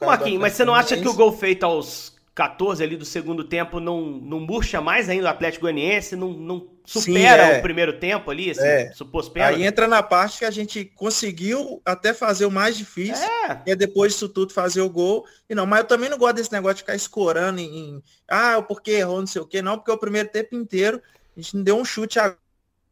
Marquinhos, 0.00 0.40
mas 0.40 0.54
você 0.54 0.64
não 0.64 0.74
acha 0.74 0.96
que 0.96 1.06
o 1.06 1.12
gol 1.12 1.36
feito 1.36 1.64
aos 1.64 2.13
14 2.34 2.82
ali 2.82 2.96
do 2.96 3.04
segundo 3.04 3.44
tempo 3.44 3.78
não, 3.78 4.00
não 4.02 4.40
murcha 4.40 4.80
mais 4.80 5.08
ainda 5.08 5.26
o 5.26 5.30
Atlético 5.30 5.62
Goianiense, 5.62 6.16
não, 6.16 6.32
não 6.32 6.68
supera 6.84 7.46
Sim, 7.46 7.52
é. 7.52 7.58
o 7.58 7.62
primeiro 7.62 7.98
tempo 8.00 8.28
ali, 8.28 8.50
esse 8.50 8.60
é. 8.60 8.90
suposto 8.92 9.30
pênalti? 9.30 9.54
Aí 9.54 9.62
entra 9.64 9.86
na 9.86 10.02
parte 10.02 10.40
que 10.40 10.44
a 10.44 10.50
gente 10.50 10.84
conseguiu 10.84 11.80
até 11.84 12.12
fazer 12.12 12.44
o 12.44 12.50
mais 12.50 12.76
difícil, 12.76 13.24
é. 13.24 13.62
e 13.64 13.70
é 13.70 13.76
depois 13.76 14.12
disso 14.12 14.28
tudo 14.28 14.52
fazer 14.52 14.80
o 14.80 14.90
gol. 14.90 15.24
E 15.48 15.54
não, 15.54 15.64
mas 15.64 15.80
eu 15.80 15.86
também 15.86 16.10
não 16.10 16.18
gosto 16.18 16.36
desse 16.36 16.52
negócio 16.52 16.76
de 16.76 16.82
ficar 16.82 16.96
escorando 16.96 17.60
em, 17.60 17.78
em 17.78 18.02
ah, 18.28 18.60
porque 18.60 18.90
errou, 18.90 19.20
não 19.20 19.26
sei 19.28 19.40
o 19.40 19.46
quê, 19.46 19.62
não, 19.62 19.78
porque 19.78 19.92
o 19.92 19.98
primeiro 19.98 20.28
tempo 20.28 20.56
inteiro 20.56 21.00
a 21.36 21.40
gente 21.40 21.56
não 21.56 21.62
deu 21.62 21.76
um 21.76 21.84
chute 21.84 22.18
a... 22.18 22.34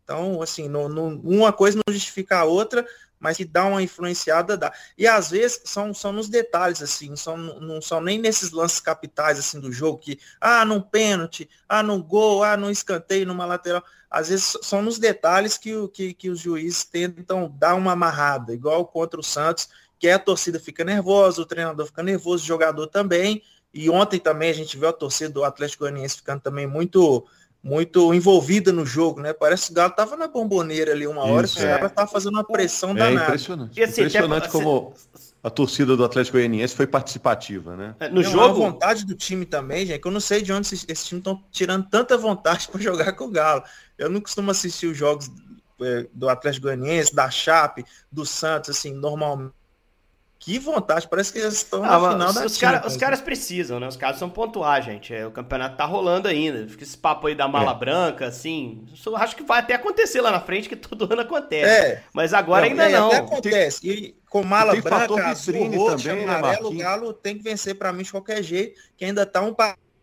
Então, 0.05 0.41
assim, 0.43 0.69
não, 0.69 0.89
não, 0.89 1.21
uma 1.25 1.53
coisa 1.53 1.81
não 1.85 1.93
justifica 1.93 2.39
a 2.39 2.45
outra, 2.45 2.85
mas 3.23 3.37
que 3.37 3.45
dá 3.45 3.65
uma 3.65 3.81
influenciada, 3.81 4.57
dá. 4.57 4.73
E 4.99 5.07
às 5.07 5.31
vezes 5.31 5.61
são, 5.65 5.95
são 5.95 6.13
nos 6.13 6.29
detalhes, 6.29 6.83
assim, 6.83 7.15
são, 7.15 7.37
não 7.37 7.81
são 7.81 8.01
nem 8.01 8.19
nesses 8.19 8.51
lances 8.51 8.81
capitais, 8.81 9.39
assim, 9.39 9.61
do 9.61 9.71
jogo, 9.71 9.99
que, 9.99 10.19
ah, 10.41 10.65
num 10.65 10.81
pênalti, 10.81 11.49
ah, 11.69 11.85
num 11.85 12.03
gol, 12.03 12.43
ah, 12.43 12.57
num 12.57 12.69
escanteio, 12.69 13.25
numa 13.25 13.47
lateral. 13.47 13.85
Às 14.11 14.29
vezes 14.29 14.59
são 14.63 14.83
nos 14.83 14.99
detalhes 14.99 15.57
que, 15.57 15.71
que, 15.89 16.13
que 16.13 16.31
os 16.31 16.41
juízes 16.41 16.83
tentam 16.83 17.49
dar 17.57 17.77
uma 17.77 17.93
amarrada, 17.93 18.53
igual 18.53 18.85
contra 18.85 19.21
o 19.21 19.23
Santos, 19.23 19.69
que 20.01 20.09
a 20.09 20.19
torcida 20.19 20.59
fica 20.59 20.83
nervosa, 20.83 21.41
o 21.41 21.47
treinador 21.47 21.87
fica 21.87 22.03
nervoso, 22.03 22.43
o 22.43 22.47
jogador 22.47 22.89
também. 22.89 23.41
E 23.73 23.89
ontem 23.89 24.19
também 24.19 24.51
a 24.51 24.55
gente 24.55 24.77
viu 24.77 24.89
a 24.89 24.93
torcida 24.93 25.33
do 25.33 25.45
Atlético 25.45 25.85
Goianiense 25.85 26.17
ficando 26.17 26.41
também 26.41 26.67
muito 26.67 27.25
muito 27.63 28.13
envolvida 28.13 28.73
no 28.73 28.85
jogo, 28.85 29.21
né? 29.21 29.33
Parece 29.33 29.67
que 29.67 29.73
o 29.73 29.75
Galo 29.75 29.93
tava 29.93 30.17
na 30.17 30.27
bomboneira 30.27 30.93
ali 30.93 31.07
uma 31.07 31.25
hora, 31.25 31.47
Isso, 31.47 31.59
que 31.59 31.65
é. 31.65 31.89
tava 31.89 32.11
fazendo 32.11 32.35
uma 32.35 32.45
pressão 32.45 32.91
é 32.91 32.95
danada. 32.95 33.27
Impressionante. 33.27 33.79
E, 33.79 33.85
assim, 33.85 34.01
impressionante 34.01 34.49
como 34.49 34.95
a 35.43 35.49
torcida 35.49 35.97
do 35.97 36.05
Atlético 36.05 36.39
Goianiense 36.39 36.75
foi 36.75 36.87
participativa, 36.87 37.77
né? 37.77 37.95
É, 38.01 38.09
no 38.09 38.17
não, 38.17 38.23
jogo, 38.23 38.45
a 38.45 38.49
vontade 38.49 39.07
do 39.07 39.15
time 39.15 39.47
também, 39.47 39.87
gente, 39.87 40.01
que 40.01 40.09
eu 40.09 40.13
não 40.13 40.21
sei 40.21 40.43
de 40.43 40.53
onde 40.53 40.67
esses, 40.67 40.85
esses 40.89 41.07
times 41.07 41.21
estão 41.21 41.43
tirando 41.53 41.89
tanta 41.89 42.19
vontade 42.19 42.67
para 42.71 42.81
jogar 42.81 43.13
com 43.13 43.25
o 43.25 43.31
Galo. 43.31 43.63
Eu 43.97 44.11
não 44.11 44.21
costumo 44.21 44.51
assistir 44.51 44.87
os 44.89 44.97
jogos 44.97 45.31
é, 45.81 46.07
do 46.13 46.29
Atlético 46.29 46.67
Goianiense, 46.67 47.15
da 47.15 47.31
Chape, 47.31 47.85
do 48.11 48.27
Santos, 48.27 48.71
assim, 48.71 48.93
normalmente 48.93 49.62
que 50.43 50.59
vontade, 50.59 51.07
parece 51.09 51.33
que 51.33 51.39
eles 51.39 51.55
estão 51.55 51.85
ah, 51.85 52.01
na 52.01 52.11
final 52.11 52.29
os, 52.31 52.35
da 52.35 52.47
os, 52.47 52.59
cara, 52.59 52.85
os 52.85 52.97
caras 52.97 53.21
precisam, 53.21 53.79
né? 53.79 53.87
Os 53.87 53.97
caras 53.97 54.19
são 54.19 54.29
pontuar, 54.29 54.83
gente. 54.83 55.15
É, 55.15 55.25
o 55.25 55.31
campeonato 55.31 55.77
tá 55.77 55.85
rolando 55.85 56.27
ainda. 56.27 56.67
Fica 56.67 56.83
esse 56.83 56.99
papo 56.99 57.29
aí 57.29 57.35
da 57.37 57.47
mala 57.47 57.71
é. 57.71 57.75
branca, 57.77 58.27
assim. 58.27 58.85
Acho 59.15 59.37
que 59.37 59.45
vai 59.45 59.61
até 59.61 59.75
acontecer 59.75 60.21
lá 60.21 60.33
na 60.33 60.41
frente, 60.41 60.69
que 60.69 60.75
todo 60.75 61.05
ano 61.15 61.23
acontece. 61.23 61.71
É. 61.71 62.03
Mas 62.13 62.35
agora 62.35 62.63
não, 62.63 62.71
ainda 62.71 62.89
é, 62.89 62.93
não. 62.93 63.07
Até 63.07 63.19
acontece. 63.19 63.89
E 63.89 64.17
com 64.29 64.43
mala 64.43 64.75
branca, 64.81 65.29
azul, 65.29 65.77
roxo, 65.77 66.09
também, 66.09 66.27
né, 66.27 66.35
amarelo, 66.35 66.71
né, 66.71 66.77
o 66.77 66.79
Galo 66.79 67.13
tem 67.13 67.37
que 67.37 67.45
vencer 67.45 67.77
para 67.77 67.93
mim 67.93 68.03
de 68.03 68.11
qualquer 68.11 68.43
jeito, 68.43 68.81
que 68.97 69.05
ainda 69.05 69.25
tá 69.25 69.41
um 69.43 69.55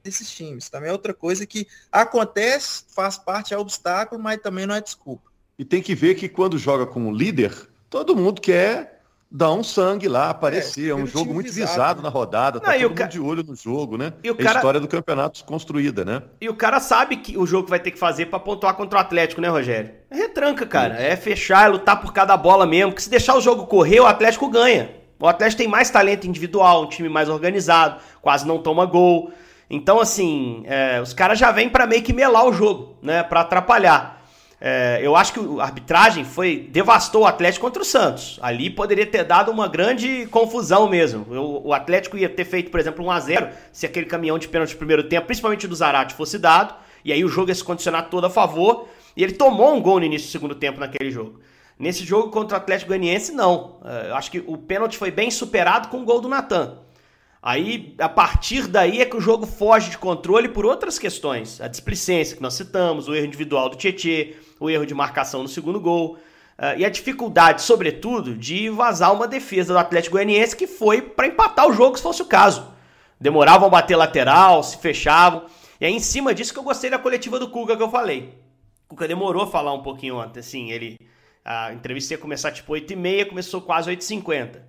desses 0.02 0.32
times. 0.32 0.70
Também 0.70 0.90
é 0.90 0.94
outra 0.94 1.14
coisa 1.14 1.46
que 1.46 1.68
acontece, 1.92 2.86
faz 2.96 3.18
parte, 3.18 3.54
é 3.54 3.58
obstáculo, 3.58 4.22
mas 4.22 4.40
também 4.42 4.66
não 4.66 4.76
é 4.76 4.80
desculpa. 4.80 5.30
E 5.58 5.66
tem 5.66 5.82
que 5.82 5.94
ver 5.94 6.16
que 6.16 6.30
quando 6.30 6.58
joga 6.58 6.86
com 6.86 7.10
o 7.10 7.14
líder, 7.14 7.54
todo 7.90 8.16
mundo 8.16 8.40
quer 8.40 8.99
dá 9.32 9.52
um 9.52 9.64
sangue 9.64 10.08
lá, 10.08 10.30
aparecer. 10.30 10.88
É, 10.88 10.90
é 10.90 10.96
um 10.96 11.06
jogo 11.06 11.34
muito 11.34 11.52
visado, 11.52 11.72
visado 11.72 11.98
né? 11.98 12.04
na 12.04 12.10
rodada, 12.10 12.60
tá 12.60 12.68
Não, 12.68 12.74
todo 12.74 12.90
mundo 12.90 12.98
ca... 12.98 13.06
de 13.06 13.20
olho 13.20 13.44
no 13.44 13.56
jogo, 13.56 13.98
né? 13.98 14.14
E 14.24 14.32
o 14.32 14.36
é 14.40 14.48
a 14.48 14.54
história 14.54 14.80
do 14.80 14.88
campeonato 14.88 15.44
construída, 15.44 16.04
né? 16.04 16.24
E 16.42 16.50
o 16.50 16.56
cara 16.56 16.80
sabe 16.80 17.18
que 17.18 17.38
o 17.38 17.46
jogo 17.46 17.68
vai 17.68 17.80
ter 17.80 17.92
que 17.92 18.00
fazer 18.00 18.26
para 18.28 18.40
pontuar 18.40 18.74
contra 18.76 18.98
o 18.98 19.02
Atlético, 19.02 19.42
né, 19.42 19.50
Rogério? 19.50 19.92
É 20.10 20.16
retranca, 20.16 20.66
cara. 20.66 20.96
É 20.96 21.16
fechar, 21.16 21.68
é 21.68 21.70
lutar 21.70 22.02
por 22.02 22.12
cada 22.12 22.36
bola 22.36 22.66
mesmo. 22.66 22.94
Que 22.94 23.04
se 23.04 23.10
deixar 23.10 23.36
o 23.36 23.42
jogo 23.42 23.68
correr, 23.68 24.00
o 24.00 24.06
Atlético 24.06 24.50
ganha. 24.50 24.90
O 25.20 25.28
Atlético 25.28 25.62
tem 25.62 25.68
mais 25.68 25.90
talento 25.90 26.26
individual, 26.26 26.84
um 26.84 26.90
time 26.90 27.10
mais 27.10 27.28
organizado, 27.28 28.00
quase 28.22 28.48
não 28.48 28.58
toma 28.58 28.86
gol. 28.86 29.32
Então, 29.70 30.00
assim, 30.00 30.64
é, 30.66 31.00
os 31.02 31.14
caras 31.14 31.38
já 31.38 31.52
vêm 31.52 31.70
para 31.70 31.86
meio 31.86 32.02
que 32.02 32.14
melar 32.14 32.48
o 32.48 32.54
jogo, 32.54 32.98
né? 33.04 33.22
Para 33.22 33.42
atrapalhar. 33.42 34.19
É, 34.62 35.00
eu 35.02 35.16
acho 35.16 35.34
que 35.34 35.40
a 35.40 35.64
arbitragem 35.64 36.26
foi 36.26 36.68
devastou 36.70 37.22
o 37.22 37.26
Atlético 37.26 37.66
contra 37.66 37.82
o 37.82 37.86
Santos. 37.86 38.38
Ali 38.42 38.70
poderia 38.70 39.06
ter 39.06 39.24
dado 39.24 39.52
uma 39.52 39.68
grande 39.68 40.28
confusão 40.28 40.90
mesmo. 40.90 41.26
O, 41.34 41.70
o 41.70 41.74
Atlético 41.74 42.18
ia 42.18 42.28
ter 42.28 42.44
feito, 42.44 42.70
por 42.70 42.80
exemplo, 42.80 43.06
1 43.06 43.12
a 43.12 43.20
0 43.20 43.50
se 43.72 43.86
aquele 43.86 44.06
caminhão 44.06 44.38
de 44.38 44.50
pênalti 44.50 44.74
no 44.74 44.78
primeiro 44.78 45.04
tempo, 45.04 45.28
principalmente 45.28 45.68
do 45.68 45.76
Zarate, 45.76 46.14
fosse 46.14 46.38
dado. 46.38 46.76
E 47.06 47.14
aí 47.14 47.24
o 47.24 47.30
jogo 47.30 47.50
ia 47.50 47.56
se 47.56 47.64
condicionar 47.64 48.10
todo 48.10 48.26
a 48.26 48.30
favor. 48.30 48.90
E 49.16 49.24
ele 49.24 49.34
tomou 49.34 49.74
um 49.74 49.82
gol 49.82 50.00
no 50.00 50.06
início 50.06 50.28
do 50.28 50.32
segundo 50.32 50.56
tempo 50.56 50.80
naquele 50.80 51.10
jogo. 51.10 51.40
Nesse 51.78 52.04
jogo 52.04 52.30
contra 52.30 52.58
o 52.58 52.62
Atlético 52.62 52.90
Goianiense, 52.90 53.32
não. 53.32 53.80
É, 53.86 54.10
eu 54.10 54.16
acho 54.16 54.30
que 54.30 54.44
o 54.46 54.58
pênalti 54.58 54.98
foi 54.98 55.10
bem 55.10 55.32
superado 55.32 55.88
com 55.88 56.02
o 56.02 56.04
gol 56.04 56.20
do 56.20 56.28
Natan. 56.28 56.80
Aí, 57.42 57.96
a 57.98 58.10
partir 58.10 58.68
daí 58.68 59.02
é 59.02 59.06
que 59.06 59.16
o 59.16 59.22
jogo 59.22 59.46
foge 59.46 59.92
de 59.92 59.98
controle 59.98 60.50
por 60.50 60.66
outras 60.66 61.00
questões. 61.00 61.62
A 61.62 61.70
displicência 61.70 62.36
que 62.36 62.44
nós 62.44 62.54
citamos, 62.56 63.08
o 63.08 63.16
erro 63.16 63.26
individual 63.26 63.70
do 63.70 63.78
Tietê, 63.78 64.36
o 64.60 64.70
erro 64.70 64.86
de 64.86 64.94
marcação 64.94 65.42
no 65.42 65.48
segundo 65.48 65.80
gol. 65.80 66.18
Uh, 66.58 66.78
e 66.78 66.84
a 66.84 66.90
dificuldade, 66.90 67.62
sobretudo, 67.62 68.36
de 68.36 68.70
vazar 68.70 69.14
uma 69.14 69.28
defesa 69.28 69.72
do 69.72 69.80
Atlético 69.80 70.18
Goianiense 70.18 70.58
que 70.58 70.68
foi 70.68 71.02
para 71.02 71.28
empatar 71.28 71.68
o 71.68 71.74
jogo 71.74 71.96
se 71.96 72.04
fosse 72.04 72.22
o 72.22 72.26
caso. 72.26 72.74
Demoravam 73.20 73.68
a 73.68 73.72
bater 73.72 73.96
lateral, 73.96 74.62
se 74.62 74.78
fechavam. 74.78 75.46
E 75.80 75.86
é 75.86 75.90
em 75.90 76.02
cima 76.02 76.34
disso 76.34 76.52
que 76.52 76.60
eu 76.60 76.64
gostei 76.64 76.90
da 76.90 77.00
coletiva 77.00 77.40
do 77.40 77.50
Cuca 77.50 77.78
que 77.78 77.84
eu 77.84 77.90
falei. 77.90 78.38
O 78.86 78.90
Cuca 78.90 79.08
demorou 79.08 79.44
a 79.44 79.48
falar 79.48 79.74
um 79.74 79.82
pouquinho 79.82 80.18
ontem, 80.18 80.42
assim, 80.42 80.72
ele... 80.72 80.98
A 81.46 81.74
entrevista 81.74 82.14
ia 82.14 82.18
começar 82.18 82.52
tipo 82.52 82.74
8h30, 82.74 83.30
começou 83.30 83.62
quase 83.62 83.90
8h50. 83.90 84.62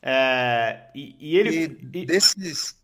É, 0.00 0.82
e, 0.94 1.16
e, 1.18 1.36
ele... 1.36 1.78
E 1.92 2.06
desses, 2.06 2.76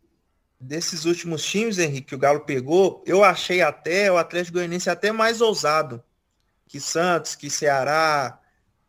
desses 0.60 1.04
últimos 1.04 1.44
times, 1.44 1.78
Henrique, 1.78 2.08
que 2.08 2.14
o 2.16 2.18
Galo 2.18 2.40
pegou, 2.40 3.02
eu 3.06 3.22
achei 3.22 3.62
até 3.62 4.10
o 4.10 4.18
Atlético 4.18 4.58
Goianiense 4.58 4.90
até 4.90 5.12
mais 5.12 5.40
ousado 5.40 6.02
que 6.68 6.80
Santos, 6.80 7.34
que 7.34 7.50
Ceará, 7.50 8.38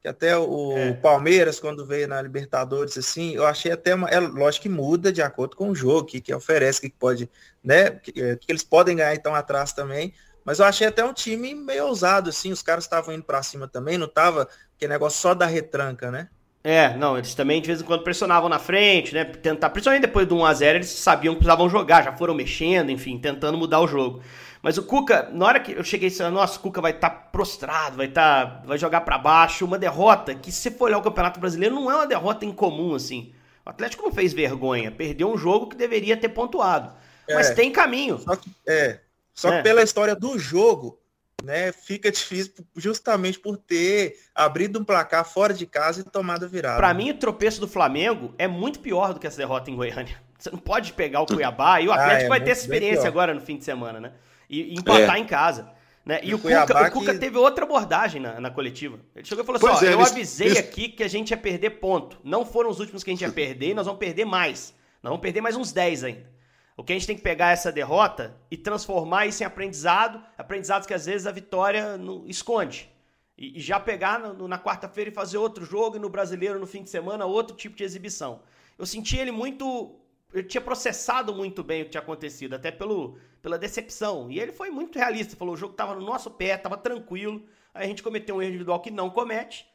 que 0.01 0.07
até 0.07 0.37
o 0.37 0.77
é. 0.77 0.93
Palmeiras, 0.93 1.59
quando 1.59 1.85
veio 1.85 2.07
na 2.07 2.21
Libertadores, 2.21 2.97
assim, 2.97 3.33
eu 3.33 3.45
achei 3.45 3.71
até 3.71 3.95
uma. 3.95 4.07
É 4.09 4.19
lógico 4.19 4.63
que 4.63 4.69
muda 4.69 5.11
de 5.11 5.21
acordo 5.21 5.55
com 5.55 5.69
o 5.69 5.75
jogo, 5.75 6.05
que, 6.05 6.21
que 6.21 6.33
oferece, 6.33 6.79
que 6.79 6.89
pode, 6.89 7.29
né? 7.63 7.91
Que, 7.91 8.21
é, 8.21 8.35
que 8.35 8.51
eles 8.51 8.63
podem 8.63 8.97
ganhar 8.97 9.15
então 9.15 9.33
atrás 9.33 9.73
também. 9.73 10.13
Mas 10.43 10.59
eu 10.59 10.65
achei 10.65 10.85
até 10.85 11.03
um 11.03 11.11
time 11.11 11.55
meio 11.55 11.87
ousado, 11.87 12.29
assim, 12.29 12.51
os 12.51 12.61
caras 12.61 12.83
estavam 12.83 13.15
indo 13.15 13.23
para 13.23 13.41
cima 13.41 13.67
também, 13.67 13.97
não 13.97 14.07
tava 14.07 14.47
aquele 14.75 14.93
negócio 14.93 15.19
só 15.19 15.33
da 15.33 15.47
retranca, 15.47 16.11
né? 16.11 16.29
É, 16.63 16.95
não, 16.97 17.17
eles 17.17 17.33
também 17.33 17.61
de 17.61 17.67
vez 17.67 17.81
em 17.81 17.83
quando 17.83 18.03
pressionavam 18.03 18.47
na 18.47 18.59
frente, 18.59 19.13
né? 19.13 19.25
Tentar, 19.25 19.71
principalmente 19.71 20.01
depois 20.01 20.27
do 20.27 20.35
1x0, 20.35 20.75
eles 20.75 20.89
sabiam 20.89 21.33
que 21.33 21.39
precisavam 21.39 21.69
jogar, 21.69 22.03
já 22.03 22.13
foram 22.13 22.35
mexendo, 22.35 22.91
enfim, 22.91 23.19
tentando 23.19 23.57
mudar 23.57 23.79
o 23.81 23.87
jogo. 23.87 24.21
Mas 24.65 24.79
o 24.79 24.83
Cuca, 24.83 25.29
na 25.31 25.45
hora 25.45 25.59
que 25.59 25.73
eu 25.73 25.83
cheguei, 25.83 26.11
nossa, 26.31 26.57
o 26.57 26.59
Cuca 26.59 26.81
vai 26.81 26.89
estar 26.89 27.11
tá 27.11 27.15
prostrado, 27.15 27.97
vai 27.97 28.07
estar, 28.07 28.61
tá, 28.61 28.63
vai 28.65 28.79
jogar 28.79 29.01
para 29.01 29.15
baixo, 29.15 29.63
uma 29.63 29.77
derrota 29.77 30.33
que 30.33 30.51
se 30.51 30.71
for 30.71 30.85
olhar 30.85 30.97
o 30.97 31.03
Campeonato 31.03 31.39
Brasileiro 31.39 31.75
não 31.75 31.91
é 31.91 31.93
uma 31.93 32.07
derrota 32.07 32.45
incomum 32.45 32.95
assim. 32.95 33.31
O 33.63 33.69
Atlético 33.69 34.01
não 34.01 34.11
fez 34.11 34.33
vergonha, 34.33 34.89
perdeu 34.89 35.31
um 35.31 35.37
jogo 35.37 35.69
que 35.69 35.75
deveria 35.75 36.17
ter 36.17 36.29
pontuado. 36.29 36.91
É, 37.27 37.35
mas 37.35 37.51
tem 37.51 37.71
caminho. 37.71 38.17
Só 38.17 38.35
que, 38.35 38.49
é, 38.65 38.99
só 39.35 39.51
que 39.51 39.57
é. 39.57 39.61
pela 39.61 39.83
história 39.83 40.15
do 40.15 40.39
jogo, 40.39 40.99
né, 41.43 41.71
fica 41.71 42.11
difícil 42.11 42.51
justamente 42.75 43.37
por 43.37 43.57
ter 43.57 44.17
abrido 44.33 44.79
um 44.79 44.83
placar 44.83 45.23
fora 45.25 45.53
de 45.53 45.67
casa 45.67 46.01
e 46.01 46.03
tomado 46.03 46.49
virada. 46.49 46.77
Para 46.77 46.91
mim, 46.91 47.11
o 47.11 47.17
tropeço 47.19 47.61
do 47.61 47.67
Flamengo 47.67 48.33
é 48.35 48.47
muito 48.47 48.79
pior 48.79 49.13
do 49.13 49.19
que 49.19 49.27
essa 49.27 49.37
derrota 49.37 49.69
em 49.69 49.75
Goiânia. 49.75 50.19
Você 50.39 50.49
não 50.49 50.57
pode 50.57 50.91
pegar 50.93 51.21
o 51.21 51.27
Cuiabá 51.27 51.81
e 51.81 51.87
o 51.87 51.91
Atlético 51.91 52.23
ah, 52.23 52.25
é 52.25 52.29
vai 52.29 52.41
ter 52.41 52.49
essa 52.49 52.61
experiência 52.61 53.07
agora 53.07 53.31
no 53.31 53.41
fim 53.41 53.57
de 53.57 53.63
semana, 53.63 53.99
né? 53.99 54.11
E, 54.49 54.73
e 54.73 54.75
empatar 54.75 55.15
é. 55.15 55.19
em 55.19 55.25
casa. 55.25 55.73
Né? 56.05 56.19
E, 56.21 56.29
e 56.29 56.33
o, 56.35 56.39
Cuca, 56.39 56.87
o 56.87 56.91
Cuca 56.91 57.17
teve 57.17 57.37
outra 57.37 57.65
abordagem 57.65 58.21
na, 58.21 58.39
na, 58.39 58.51
coletiva. 58.51 58.99
Ele 59.15 59.25
chegou 59.25 59.43
e 59.43 59.45
falou 59.45 59.73
assim: 59.73 59.85
ó, 59.85 59.89
é, 59.89 59.93
eu 59.93 60.01
avisei 60.01 60.47
eles... 60.47 60.59
aqui 60.59 60.89
que 60.89 61.03
a 61.03 61.07
gente 61.07 61.31
ia 61.31 61.37
perder 61.37 61.71
ponto. 61.71 62.19
Não 62.23 62.45
foram 62.45 62.69
os 62.69 62.79
últimos 62.79 63.03
que 63.03 63.09
a 63.09 63.13
gente 63.13 63.23
ia 63.23 63.31
perder, 63.31 63.73
nós 63.73 63.87
vamos 63.87 63.99
perder 63.99 64.25
mais. 64.25 64.73
Nós 65.01 65.09
vamos 65.09 65.21
perder 65.21 65.41
mais 65.41 65.55
uns 65.55 65.71
10 65.71 66.03
ainda. 66.03 66.35
O 66.77 66.83
que 66.83 66.91
a 66.91 66.95
gente 66.95 67.07
tem 67.07 67.15
que 67.15 67.21
pegar 67.21 67.51
essa 67.51 67.71
derrota 67.71 68.35
e 68.51 68.57
transformar 68.57 69.25
isso 69.25 69.41
em 69.41 69.45
aprendizado, 69.45 70.21
aprendizados 70.37 70.85
que 70.85 70.93
às 70.93 71.05
vezes 71.05 71.25
a 71.25 71.31
vitória 71.31 71.97
no, 71.97 72.27
esconde. 72.27 72.89
E, 73.37 73.57
e, 73.57 73.61
já 73.61 73.79
pegar 73.79 74.19
no, 74.19 74.47
na 74.47 74.59
quarta-feira 74.59 75.09
e 75.09 75.13
fazer 75.13 75.37
outro 75.37 75.65
jogo, 75.65 75.95
e 75.95 75.99
no 75.99 76.09
brasileiro 76.09 76.59
no 76.59 76.67
fim 76.67 76.83
de 76.83 76.89
semana 76.89 77.25
outro 77.25 77.55
tipo 77.55 77.75
de 77.75 77.83
exibição. 77.83 78.41
Eu 78.77 78.85
senti 78.85 79.17
ele 79.17 79.31
muito 79.31 79.95
tinha 80.43 80.61
processado 80.61 81.33
muito 81.33 81.63
bem 81.63 81.81
o 81.81 81.85
que 81.85 81.91
tinha 81.91 82.01
acontecido, 82.01 82.55
até 82.55 82.71
pelo, 82.71 83.17
pela 83.41 83.57
decepção. 83.57 84.29
E 84.29 84.39
ele 84.39 84.51
foi 84.51 84.69
muito 84.69 84.97
realista, 84.97 85.35
falou: 85.35 85.53
o 85.53 85.57
jogo 85.57 85.71
estava 85.71 85.95
no 85.95 86.01
nosso 86.05 86.31
pé, 86.31 86.55
estava 86.55 86.77
tranquilo. 86.77 87.43
Aí 87.73 87.85
a 87.85 87.87
gente 87.87 88.03
cometeu 88.03 88.35
um 88.35 88.41
erro 88.41 88.49
individual 88.49 88.79
que 88.79 88.91
não 88.91 89.09
comete. 89.09 89.65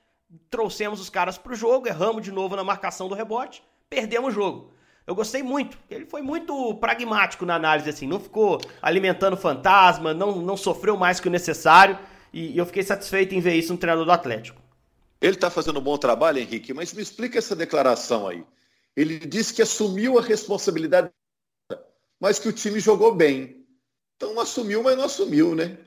Trouxemos 0.49 1.01
os 1.01 1.11
caras 1.11 1.37
para 1.37 1.53
o 1.53 1.57
jogo, 1.57 1.89
erramos 1.89 2.23
de 2.23 2.31
novo 2.31 2.57
na 2.57 2.63
marcação 2.63 3.09
do 3.09 3.15
rebote, 3.15 3.63
perdemos 3.89 4.33
o 4.33 4.35
jogo. 4.35 4.73
Eu 5.07 5.15
gostei 5.15 5.43
muito. 5.43 5.77
Ele 5.91 6.07
foi 6.07 6.23
muito 6.23 6.75
pragmático 6.77 7.45
na 7.45 7.57
análise, 7.57 7.91
assim. 7.91 8.07
Não 8.07 8.21
ficou 8.21 8.61
alimentando 8.81 9.37
fantasma, 9.37 10.15
não, 10.15 10.37
não 10.37 10.57
sofreu 10.57 10.97
mais 10.97 11.19
que 11.19 11.29
o 11.29 11.31
necessário. 11.31 11.99
E, 12.33 12.53
e 12.53 12.59
eu 12.59 12.67
fiquei 12.67 12.83
satisfeito 12.83 13.35
em 13.35 13.41
ver 13.41 13.55
isso 13.55 13.73
no 13.73 13.79
treinador 13.79 14.05
do 14.05 14.13
Atlético. 14.13 14.61
Ele 15.21 15.35
está 15.35 15.51
fazendo 15.51 15.81
um 15.81 15.83
bom 15.83 15.99
trabalho, 15.99 16.39
Henrique, 16.39 16.73
mas 16.73 16.93
me 16.93 17.03
explica 17.03 17.39
essa 17.39 17.57
declaração 17.57 18.29
aí. 18.29 18.45
Ele 18.97 19.19
disse 19.19 19.55
que 19.55 19.63
assumiu 19.63 20.19
a 20.19 20.23
responsabilidade, 20.23 21.11
mas 22.21 22.39
que 22.39 22.49
o 22.49 22.53
time 22.53 22.81
jogou 22.81 23.15
bem. 23.15 23.65
Então 24.17 24.39
assumiu, 24.39 24.83
mas 24.83 24.97
não 24.97 25.05
assumiu, 25.05 25.55
né? 25.55 25.79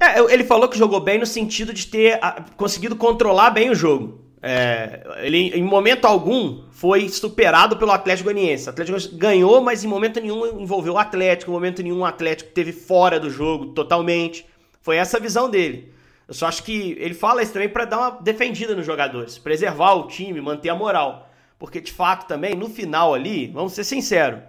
É, 0.00 0.18
ele 0.32 0.44
falou 0.44 0.68
que 0.68 0.78
jogou 0.78 1.00
bem 1.00 1.18
no 1.18 1.26
sentido 1.26 1.72
de 1.72 1.86
ter 1.86 2.20
conseguido 2.56 2.96
controlar 2.96 3.50
bem 3.50 3.70
o 3.70 3.74
jogo. 3.74 4.28
É, 4.40 5.02
ele, 5.22 5.50
em 5.50 5.62
momento 5.62 6.04
algum, 6.04 6.70
foi 6.70 7.08
superado 7.08 7.76
pelo 7.76 7.90
Atlético 7.90 8.30
Goianiense. 8.32 8.66
O 8.66 8.70
Atlético 8.70 9.16
ganhou, 9.16 9.60
mas 9.60 9.82
em 9.82 9.88
momento 9.88 10.20
nenhum 10.20 10.60
envolveu 10.60 10.94
o 10.94 10.98
Atlético, 10.98 11.50
em 11.50 11.54
momento 11.54 11.82
nenhum 11.82 12.00
o 12.00 12.04
Atlético 12.04 12.52
teve 12.52 12.72
fora 12.72 13.18
do 13.18 13.28
jogo 13.28 13.66
totalmente. 13.66 14.46
Foi 14.80 14.96
essa 14.96 15.16
a 15.16 15.20
visão 15.20 15.50
dele. 15.50 15.92
Eu 16.28 16.34
só 16.34 16.46
acho 16.46 16.62
que 16.62 16.96
ele 17.00 17.14
fala 17.14 17.42
isso 17.42 17.52
também 17.52 17.68
para 17.68 17.84
dar 17.84 17.98
uma 17.98 18.10
defendida 18.20 18.74
nos 18.74 18.86
jogadores, 18.86 19.38
preservar 19.38 19.94
o 19.94 20.06
time, 20.06 20.40
manter 20.40 20.68
a 20.68 20.74
moral. 20.74 21.27
Porque 21.58 21.80
de 21.80 21.92
fato 21.92 22.26
também, 22.26 22.54
no 22.54 22.68
final 22.68 23.12
ali, 23.14 23.48
vamos 23.48 23.72
ser 23.72 23.84
sinceros, 23.84 24.40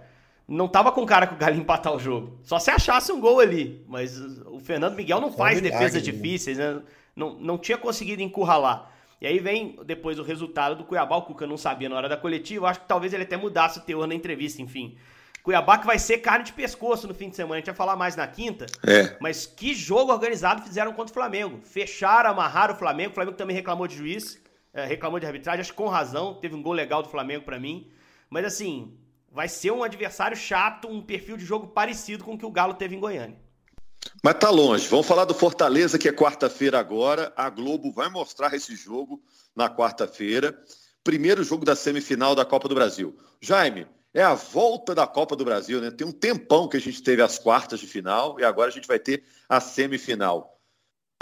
não 0.50 0.66
tava 0.66 0.90
com 0.90 1.06
cara 1.06 1.26
com 1.26 1.36
o 1.36 1.38
Galo 1.38 1.56
empatar 1.56 1.94
o 1.94 1.98
jogo. 1.98 2.38
Só 2.42 2.58
se 2.58 2.70
achasse 2.70 3.12
um 3.12 3.20
gol 3.20 3.38
ali. 3.38 3.84
Mas 3.86 4.20
o 4.46 4.58
Fernando 4.58 4.96
Miguel 4.96 5.20
não 5.20 5.32
faz 5.32 5.60
defesas 5.60 6.02
né? 6.04 6.12
difíceis, 6.12 6.58
né? 6.58 6.82
Não, 7.14 7.34
não 7.34 7.56
tinha 7.56 7.78
conseguido 7.78 8.20
encurralar. 8.20 8.90
E 9.20 9.26
aí 9.26 9.38
vem 9.38 9.78
depois 9.86 10.18
o 10.18 10.24
resultado 10.24 10.74
do 10.74 10.84
Cuiabá. 10.84 11.16
O 11.16 11.22
Cuca 11.22 11.46
não 11.46 11.56
sabia 11.56 11.88
na 11.88 11.96
hora 11.96 12.08
da 12.08 12.16
coletiva. 12.16 12.68
Acho 12.68 12.80
que 12.80 12.88
talvez 12.88 13.12
ele 13.12 13.22
até 13.22 13.36
mudasse 13.36 13.78
o 13.78 13.82
teor 13.82 14.08
na 14.08 14.14
entrevista, 14.14 14.60
enfim. 14.60 14.96
Cuiabá 15.42 15.78
que 15.78 15.86
vai 15.86 16.00
ser 16.00 16.18
carne 16.18 16.44
de 16.44 16.52
pescoço 16.52 17.06
no 17.06 17.14
fim 17.14 17.28
de 17.28 17.36
semana. 17.36 17.54
A 17.54 17.58
gente 17.58 17.66
vai 17.66 17.74
falar 17.74 17.94
mais 17.94 18.16
na 18.16 18.26
quinta. 18.26 18.66
É. 18.84 19.16
Mas 19.20 19.46
que 19.46 19.72
jogo 19.72 20.12
organizado 20.12 20.62
fizeram 20.62 20.92
contra 20.92 21.12
o 21.12 21.14
Flamengo. 21.14 21.60
Fecharam, 21.62 22.30
amarraram 22.30 22.74
o 22.74 22.76
Flamengo. 22.76 23.12
O 23.12 23.14
Flamengo 23.14 23.36
também 23.36 23.54
reclamou 23.54 23.86
de 23.86 23.96
juiz, 23.96 24.42
é, 24.72 24.84
reclamou 24.84 25.18
de 25.18 25.26
arbitragem, 25.26 25.60
acho 25.60 25.72
que 25.72 25.76
com 25.76 25.88
razão. 25.88 26.34
Teve 26.34 26.54
um 26.54 26.62
gol 26.62 26.72
legal 26.72 27.02
do 27.02 27.08
Flamengo 27.08 27.44
para 27.44 27.58
mim. 27.58 27.90
Mas 28.28 28.44
assim, 28.44 28.96
vai 29.30 29.48
ser 29.48 29.72
um 29.72 29.82
adversário 29.82 30.36
chato, 30.36 30.88
um 30.88 31.02
perfil 31.02 31.36
de 31.36 31.44
jogo 31.44 31.68
parecido 31.68 32.24
com 32.24 32.34
o 32.34 32.38
que 32.38 32.46
o 32.46 32.50
Galo 32.50 32.74
teve 32.74 32.94
em 32.94 33.00
Goiânia. 33.00 33.36
Mas 34.22 34.34
tá 34.34 34.50
longe. 34.50 34.86
Vamos 34.88 35.06
falar 35.06 35.24
do 35.24 35.34
Fortaleza, 35.34 35.98
que 35.98 36.08
é 36.08 36.12
quarta-feira 36.12 36.78
agora. 36.78 37.32
A 37.36 37.50
Globo 37.50 37.92
vai 37.92 38.08
mostrar 38.08 38.54
esse 38.54 38.74
jogo 38.74 39.22
na 39.54 39.68
quarta-feira. 39.68 40.58
Primeiro 41.02 41.42
jogo 41.42 41.64
da 41.64 41.74
semifinal 41.74 42.34
da 42.34 42.44
Copa 42.44 42.68
do 42.68 42.74
Brasil. 42.74 43.16
Jaime, 43.40 43.86
é 44.12 44.22
a 44.22 44.34
volta 44.34 44.94
da 44.94 45.06
Copa 45.06 45.36
do 45.36 45.44
Brasil, 45.44 45.80
né? 45.80 45.90
Tem 45.90 46.06
um 46.06 46.12
tempão 46.12 46.68
que 46.68 46.76
a 46.76 46.80
gente 46.80 47.02
teve 47.02 47.22
as 47.22 47.38
quartas 47.38 47.80
de 47.80 47.86
final 47.86 48.38
e 48.38 48.44
agora 48.44 48.68
a 48.68 48.72
gente 48.72 48.88
vai 48.88 48.98
ter 48.98 49.24
a 49.48 49.60
semifinal. 49.60 50.58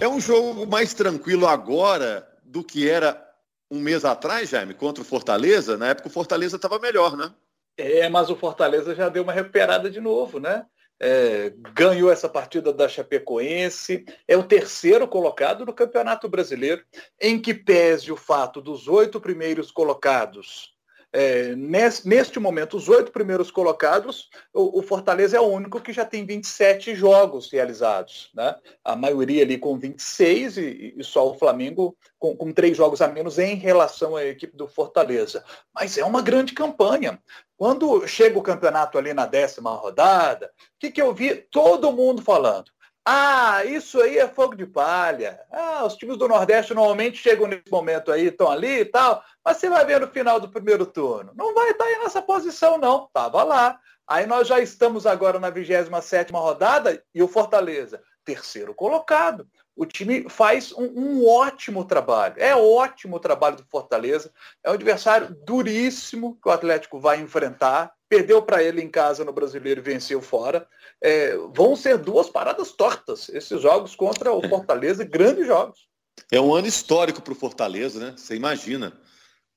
É 0.00 0.08
um 0.08 0.20
jogo 0.20 0.66
mais 0.66 0.94
tranquilo 0.94 1.46
agora 1.46 2.26
do 2.44 2.64
que 2.64 2.88
era 2.88 3.27
um 3.70 3.80
mês 3.80 4.04
atrás, 4.04 4.48
Jaime, 4.48 4.74
contra 4.74 5.02
o 5.02 5.06
Fortaleza. 5.06 5.76
Na 5.76 5.88
época 5.88 6.08
o 6.08 6.12
Fortaleza 6.12 6.56
estava 6.56 6.78
melhor, 6.78 7.16
né? 7.16 7.32
É, 7.76 8.08
mas 8.08 8.30
o 8.30 8.36
Fortaleza 8.36 8.94
já 8.94 9.08
deu 9.08 9.22
uma 9.22 9.32
recuperada 9.32 9.90
de 9.90 10.00
novo, 10.00 10.40
né? 10.40 10.66
é, 11.00 11.52
ganhou 11.74 12.10
essa 12.10 12.28
partida 12.28 12.72
da 12.72 12.88
Chapecoense, 12.88 14.04
é 14.26 14.36
o 14.36 14.42
terceiro 14.42 15.06
colocado 15.06 15.64
no 15.64 15.72
Campeonato 15.72 16.28
Brasileiro, 16.28 16.84
em 17.20 17.40
que 17.40 17.54
pese 17.54 18.10
o 18.10 18.16
fato 18.16 18.60
dos 18.60 18.88
oito 18.88 19.20
primeiros 19.20 19.70
colocados 19.70 20.76
é, 21.12 21.54
neste, 21.56 22.06
neste, 22.06 22.38
momento, 22.38 22.76
os 22.76 22.88
oito 22.88 23.10
primeiros 23.10 23.50
colocados, 23.50 24.28
o, 24.52 24.80
o, 24.80 24.82
Fortaleza 24.82 25.36
é 25.38 25.40
o 25.40 25.46
único 25.46 25.80
que 25.80 25.92
já 25.92 26.04
tem 26.04 26.26
27 26.26 26.94
jogos 26.94 27.50
realizados. 27.50 28.30
Né? 28.34 28.54
A 28.84 28.94
maioria 28.94 29.42
ali 29.42 29.56
com 29.56 29.78
26 29.78 30.58
e, 30.58 30.94
e 30.98 31.04
só 31.04 31.30
o 31.30 31.38
Flamengo 31.38 31.96
com, 32.18 32.36
com 32.36 32.52
três 32.52 32.76
jogos 32.76 33.00
a 33.00 33.08
menos 33.08 33.38
em 33.38 33.54
relação 33.54 34.16
à 34.16 34.24
equipe 34.24 34.56
do 34.56 34.68
Fortaleza. 34.68 35.42
Mas 35.74 35.96
é 35.96 36.04
uma 36.04 36.20
grande 36.20 36.52
campanha. 36.52 37.18
Quando 37.56 38.06
chega 38.06 38.38
o 38.38 38.42
campeonato 38.42 38.98
ali 38.98 39.14
na 39.14 39.24
décima 39.24 39.70
rodada, 39.70 40.46
o 40.46 40.78
que, 40.78 40.90
que 40.90 41.00
eu 41.00 41.14
vi 41.14 41.34
todo 41.34 41.92
mundo 41.92 42.20
falando? 42.20 42.70
Ah, 43.10 43.64
isso 43.64 43.98
aí 44.02 44.18
é 44.18 44.28
fogo 44.28 44.54
de 44.54 44.66
palha. 44.66 45.40
Ah, 45.50 45.82
os 45.86 45.96
times 45.96 46.18
do 46.18 46.28
Nordeste 46.28 46.74
normalmente 46.74 47.16
chegam 47.16 47.46
nesse 47.46 47.70
momento 47.70 48.12
aí, 48.12 48.26
estão 48.26 48.50
ali 48.50 48.80
e 48.80 48.84
tal, 48.84 49.24
mas 49.42 49.56
você 49.56 49.70
vai 49.70 49.82
ver 49.86 49.98
no 49.98 50.08
final 50.08 50.38
do 50.38 50.50
primeiro 50.50 50.84
turno. 50.84 51.32
Não 51.34 51.54
vai 51.54 51.70
estar 51.70 51.86
aí 51.86 51.98
nessa 52.00 52.20
posição, 52.20 52.76
não. 52.76 53.08
Tava 53.10 53.42
lá. 53.42 53.80
Aí 54.06 54.26
nós 54.26 54.46
já 54.46 54.60
estamos 54.60 55.06
agora 55.06 55.40
na 55.40 55.48
27 55.48 56.30
rodada 56.34 57.02
e 57.14 57.22
o 57.22 57.28
Fortaleza, 57.28 58.02
terceiro 58.26 58.74
colocado. 58.74 59.48
O 59.74 59.86
time 59.86 60.28
faz 60.28 60.70
um, 60.72 60.84
um, 60.84 61.26
ótimo 61.26 61.86
trabalho. 61.86 62.34
É 62.36 62.54
ótimo 62.54 63.16
o 63.16 63.20
trabalho 63.20 63.56
do 63.56 63.64
Fortaleza. 63.70 64.30
É 64.62 64.68
um 64.68 64.74
adversário 64.74 65.34
duríssimo 65.46 66.38
que 66.42 66.48
o 66.50 66.52
Atlético 66.52 67.00
vai 67.00 67.18
enfrentar 67.18 67.90
perdeu 68.08 68.42
para 68.42 68.62
ele 68.62 68.80
em 68.80 68.88
casa 68.88 69.24
no 69.24 69.32
Brasileiro 69.32 69.80
e 69.80 69.82
venceu 69.82 70.20
fora. 70.20 70.66
É, 71.00 71.36
vão 71.54 71.76
ser 71.76 71.98
duas 71.98 72.28
paradas 72.28 72.72
tortas 72.72 73.28
esses 73.28 73.60
jogos 73.60 73.94
contra 73.94 74.32
o 74.32 74.48
Fortaleza, 74.48 75.04
grandes 75.04 75.46
jogos. 75.46 75.88
É 76.32 76.40
um 76.40 76.54
ano 76.54 76.66
histórico 76.66 77.22
para 77.22 77.32
o 77.32 77.36
Fortaleza, 77.36 78.00
né? 78.00 78.14
Você 78.16 78.34
imagina. 78.34 78.92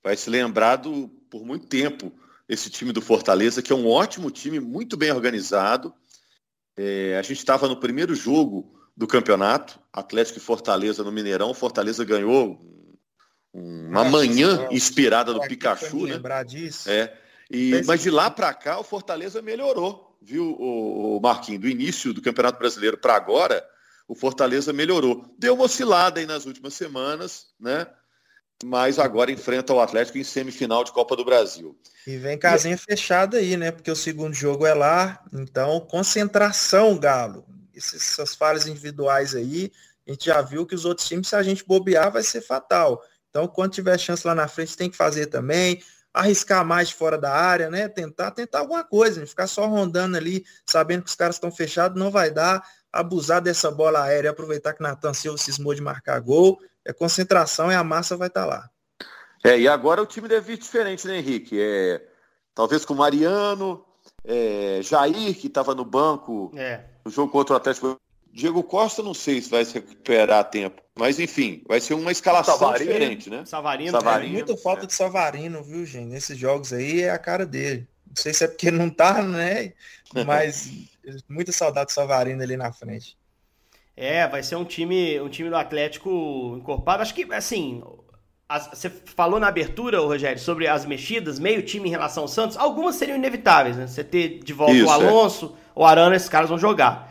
Vai 0.04 0.16
se 0.18 0.30
lembrado 0.30 1.10
por 1.30 1.46
muito 1.46 1.68
tempo 1.68 2.12
esse 2.48 2.70
time 2.70 2.92
do 2.92 3.02
Fortaleza, 3.02 3.62
que 3.62 3.72
é 3.72 3.76
um 3.76 3.88
ótimo 3.88 4.30
time, 4.30 4.60
muito 4.60 4.98
bem 4.98 5.12
organizado. 5.12 5.94
É, 6.78 7.18
a 7.18 7.22
gente 7.22 7.38
estava 7.38 7.68
no 7.68 7.80
primeiro 7.80 8.14
jogo 8.14 8.74
do 8.96 9.08
campeonato, 9.08 9.80
Atlético 9.92 10.40
e 10.40 10.42
Fortaleza 10.42 11.04
no 11.04 11.12
Mineirão. 11.12 11.54
Fortaleza 11.54 12.04
ganhou 12.04 12.60
uma 13.54 14.04
manhã 14.04 14.68
inspirada 14.72 15.34
do 15.34 15.42
Pikachu, 15.42 16.06
né? 16.06 16.14
Lembrar 16.14 16.44
disso. 16.44 16.90
É. 16.90 17.18
E, 17.52 17.84
mas 17.86 18.02
de 18.02 18.10
lá 18.10 18.32
para 18.32 18.54
cá 18.54 18.80
o 18.80 18.84
Fortaleza 18.84 19.42
melhorou, 19.42 20.18
viu, 20.22 20.56
o, 20.58 21.18
o 21.18 21.20
Marquinhos? 21.22 21.62
Do 21.62 21.68
início 21.68 22.14
do 22.14 22.22
Campeonato 22.22 22.58
Brasileiro 22.58 22.98
para 22.98 23.16
agora, 23.16 23.66
o 24.08 24.16
Fortaleza 24.16 24.72
melhorou. 24.72 25.26
Deu 25.38 25.54
uma 25.54 25.66
oscilada 25.66 26.20
aí 26.20 26.26
nas 26.26 26.46
últimas 26.46 26.74
semanas, 26.74 27.48
né? 27.60 27.88
Mas 28.64 29.00
agora 29.00 29.32
enfrenta 29.32 29.74
o 29.74 29.82
Atlético 29.82 30.18
em 30.18 30.24
semifinal 30.24 30.84
de 30.84 30.92
Copa 30.92 31.16
do 31.16 31.26
Brasil. 31.26 31.78
E 32.08 32.16
vem 32.18 32.38
casinha 32.38 32.76
e... 32.76 32.78
fechada 32.78 33.38
aí, 33.38 33.58
né? 33.58 33.72
Porque 33.72 33.92
o 33.92 33.96
segundo 33.96 34.34
jogo 34.34 34.66
é 34.66 34.74
lá, 34.74 35.22
então 35.34 35.80
concentração, 35.82 36.98
Galo. 36.98 37.46
Essas 37.76 38.36
falhas 38.36 38.68
individuais 38.68 39.34
aí, 39.34 39.72
a 40.08 40.12
gente 40.12 40.26
já 40.26 40.42
viu 40.42 40.66
que 40.66 40.76
os 40.76 40.86
outros 40.86 41.08
times, 41.08 41.28
se 41.28 41.36
a 41.36 41.44
gente 41.44 41.66
bobear, 41.66 42.12
vai 42.12 42.22
ser 42.24 42.42
fatal. 42.42 43.04
Então, 43.30 43.48
quando 43.48 43.72
tiver 43.72 43.98
chance 43.98 44.28
lá 44.28 44.36
na 44.36 44.48
frente, 44.48 44.78
tem 44.78 44.90
que 44.90 44.98
fazer 44.98 45.28
também 45.28 45.82
arriscar 46.14 46.66
mais 46.66 46.92
fora 46.92 47.18
da 47.18 47.34
área, 47.34 47.70
né? 47.70 47.88
Tentar, 47.88 48.32
tentar 48.32 48.60
alguma 48.60 48.84
coisa, 48.84 49.20
né? 49.20 49.26
ficar 49.26 49.48
só 49.48 49.66
rondando 49.66 50.18
ali, 50.18 50.46
sabendo 50.66 51.04
que 51.04 51.10
os 51.10 51.16
caras 51.16 51.36
estão 51.36 51.52
fechados, 51.52 52.00
não 52.00 52.12
vai 52.12 52.32
dar. 52.32 52.64
Abusar 52.92 53.42
dessa 53.42 53.72
bola 53.72 54.04
aérea, 54.04 54.32
aproveitar 54.32 54.74
que 54.74 54.84
Natan 54.84 55.14
Silva 55.14 55.38
cismou 55.38 55.74
de 55.74 55.82
marcar 55.82 56.20
gol. 56.20 56.60
É 56.84 56.92
concentração 56.92 57.72
e 57.72 57.76
a 57.76 57.84
massa 57.84 58.18
vai 58.18 58.28
estar 58.28 58.42
tá 58.42 58.48
lá. 58.48 58.70
É, 59.44 59.58
e 59.58 59.68
agora 59.68 60.02
o 60.02 60.06
time 60.06 60.28
deve 60.28 60.54
vir 60.54 60.58
diferente, 60.60 61.08
né, 61.08 61.18
Henrique? 61.18 61.58
É, 61.60 62.06
talvez 62.54 62.84
com 62.84 62.94
o 62.94 62.98
Mariano, 62.98 63.86
é, 64.26 64.82
Jair, 64.84 65.40
que 65.40 65.48
estava 65.48 65.74
no 65.74 65.86
banco 65.86 66.52
é. 66.56 66.84
no 67.06 67.12
jogo 67.12 67.32
contra 67.32 67.54
o 67.54 67.58
Atlético 67.58 68.00
Diego 68.34 68.64
Costa, 68.64 69.04
não 69.04 69.14
sei 69.14 69.42
se 69.42 69.50
vai 69.50 69.66
se 69.66 69.74
recuperar 69.74 70.40
a 70.40 70.44
tempo. 70.44 70.82
Mas, 70.96 71.20
enfim, 71.20 71.62
vai 71.68 71.80
ser 71.80 71.94
uma 71.94 72.12
escalação 72.12 72.58
Savarino. 72.58 72.92
diferente, 72.92 73.30
né? 73.30 73.44
Savarino. 73.46 73.92
Savarino. 73.92 74.30
É, 74.30 74.38
muita 74.38 74.58
falta 74.58 74.84
é. 74.84 74.88
de 74.88 74.94
Savarino, 74.94 75.64
viu, 75.64 75.86
gente? 75.86 76.08
Nesses 76.08 76.38
jogos 76.38 76.72
aí 76.72 77.02
é 77.02 77.12
a 77.12 77.20
cara 77.20 77.46
dele. 77.46 77.88
Não 78.08 78.16
sei 78.16 78.34
se 78.34 78.44
é 78.44 78.48
porque 78.48 78.72
não 78.72 78.90
tá, 78.90 79.22
né? 79.22 79.74
Mas 80.26 80.72
muita 81.28 81.52
saudade 81.52 81.88
do 81.88 81.94
Savarino 81.94 82.42
ali 82.42 82.56
na 82.56 82.72
frente. 82.72 83.18
É, 83.96 84.28
vai 84.28 84.42
ser 84.44 84.56
um 84.56 84.66
time, 84.66 85.20
um 85.20 85.30
time 85.30 85.50
do 85.50 85.56
Atlético 85.56 86.56
encorpado. 86.58 87.02
Acho 87.02 87.14
que, 87.14 87.28
assim, 87.34 87.84
as, 88.48 88.68
você 88.68 88.90
falou 88.90 89.40
na 89.40 89.48
abertura, 89.48 90.00
Rogério, 90.00 90.40
sobre 90.40 90.68
as 90.68 90.86
mexidas, 90.86 91.40
meio 91.40 91.64
time 91.64 91.88
em 91.88 91.92
relação 91.92 92.24
ao 92.24 92.30
Santos. 92.30 92.58
Algumas 92.58 92.96
seriam 92.96 93.18
inevitáveis, 93.18 93.78
né? 93.78 93.88
Você 93.88 94.04
ter 94.04 94.40
de 94.44 94.54
volta 94.54 94.74
Isso, 94.74 94.88
o 94.88 94.90
é. 94.90 94.94
Alonso, 94.94 95.56
é. 95.56 95.72
o 95.76 95.86
Arana, 95.86 96.16
esses 96.16 96.30
caras 96.30 96.50
vão 96.50 96.58
jogar. 96.58 97.11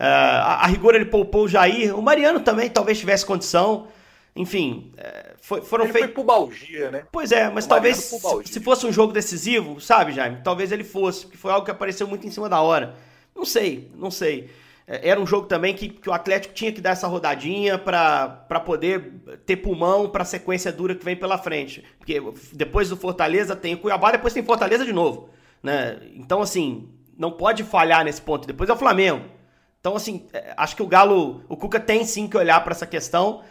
Uh, 0.00 0.02
a, 0.02 0.64
a, 0.64 0.66
rigor 0.66 0.94
ele 0.94 1.04
poupou 1.04 1.44
o 1.44 1.48
Jair. 1.48 1.94
O 1.94 2.00
Mariano 2.00 2.40
também 2.40 2.70
talvez 2.70 2.98
tivesse 2.98 3.26
condição. 3.26 3.88
enfim, 4.34 4.94
é, 4.96 5.34
foi, 5.42 5.60
foram 5.60 5.84
feitos. 5.84 6.00
Foi 6.00 6.08
pubalgia, 6.08 6.90
né? 6.90 7.04
Pois 7.12 7.30
é, 7.30 7.50
mas 7.50 7.66
talvez 7.66 7.98
se 8.46 8.60
fosse 8.60 8.86
um 8.86 8.92
jogo 8.92 9.12
decisivo, 9.12 9.78
sabe, 9.78 10.12
Jaime? 10.12 10.38
Talvez 10.42 10.72
ele 10.72 10.84
fosse, 10.84 11.26
porque 11.26 11.36
foi 11.36 11.52
algo 11.52 11.66
que 11.66 11.70
apareceu 11.70 12.06
muito 12.06 12.26
em 12.26 12.30
cima 12.30 12.48
da 12.48 12.62
hora. 12.62 12.94
Não 13.36 13.44
sei, 13.44 13.90
não 13.94 14.10
sei. 14.10 14.48
É, 14.86 15.10
era 15.10 15.20
um 15.20 15.26
jogo 15.26 15.46
também 15.46 15.74
que, 15.74 15.90
que 15.90 16.08
o 16.08 16.14
Atlético 16.14 16.54
tinha 16.54 16.72
que 16.72 16.80
dar 16.80 16.92
essa 16.92 17.06
rodadinha 17.06 17.76
para 17.76 18.62
poder 18.64 19.12
ter 19.44 19.56
pulmão 19.56 20.08
para 20.08 20.22
a 20.22 20.26
sequência 20.26 20.72
dura 20.72 20.94
que 20.94 21.04
vem 21.04 21.14
pela 21.14 21.36
frente. 21.36 21.84
Porque 21.98 22.22
depois 22.54 22.88
do 22.88 22.96
Fortaleza 22.96 23.54
tem 23.54 23.74
o 23.74 23.78
Cuiabá, 23.78 24.12
depois 24.12 24.32
tem 24.32 24.42
Fortaleza 24.42 24.82
de 24.82 24.94
novo. 24.94 25.28
Né? 25.62 26.00
Então, 26.14 26.40
assim, 26.40 26.88
não 27.18 27.30
pode 27.30 27.64
falhar 27.64 28.02
nesse 28.02 28.22
ponto. 28.22 28.46
Depois 28.46 28.70
é 28.70 28.72
o 28.72 28.76
Flamengo. 28.76 29.38
Então, 29.80 29.96
assim, 29.96 30.26
é, 30.32 30.52
acho 30.56 30.76
que 30.76 30.82
o 30.82 30.86
Galo, 30.86 31.42
o 31.48 31.56
Cuca 31.56 31.80
tem 31.80 32.04
sim 32.04 32.28
que 32.28 32.36
olhar 32.36 32.62
para 32.62 32.72
essa 32.72 32.86
questão. 32.86 33.42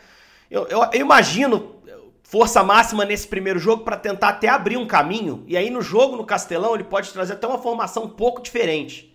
Eu, 0.50 0.68
eu, 0.68 0.84
eu, 0.94 1.02
imagino 1.02 1.76
força 2.24 2.64
máxima 2.64 3.04
nesse 3.04 3.28
primeiro 3.28 3.58
jogo 3.58 3.84
para 3.84 3.98
tentar 3.98 4.30
até 4.30 4.48
abrir 4.48 4.78
um 4.78 4.86
caminho. 4.86 5.44
E 5.48 5.58
aí 5.58 5.72
no 5.72 5.82
jogo 5.82 6.16
no 6.16 6.24
Castelão 6.24 6.76
ele 6.76 6.84
pode 6.84 7.12
trazer 7.12 7.34
até 7.34 7.48
uma 7.48 7.58
formação 7.58 8.04
um 8.04 8.10
pouco 8.10 8.42
diferente. 8.42 9.12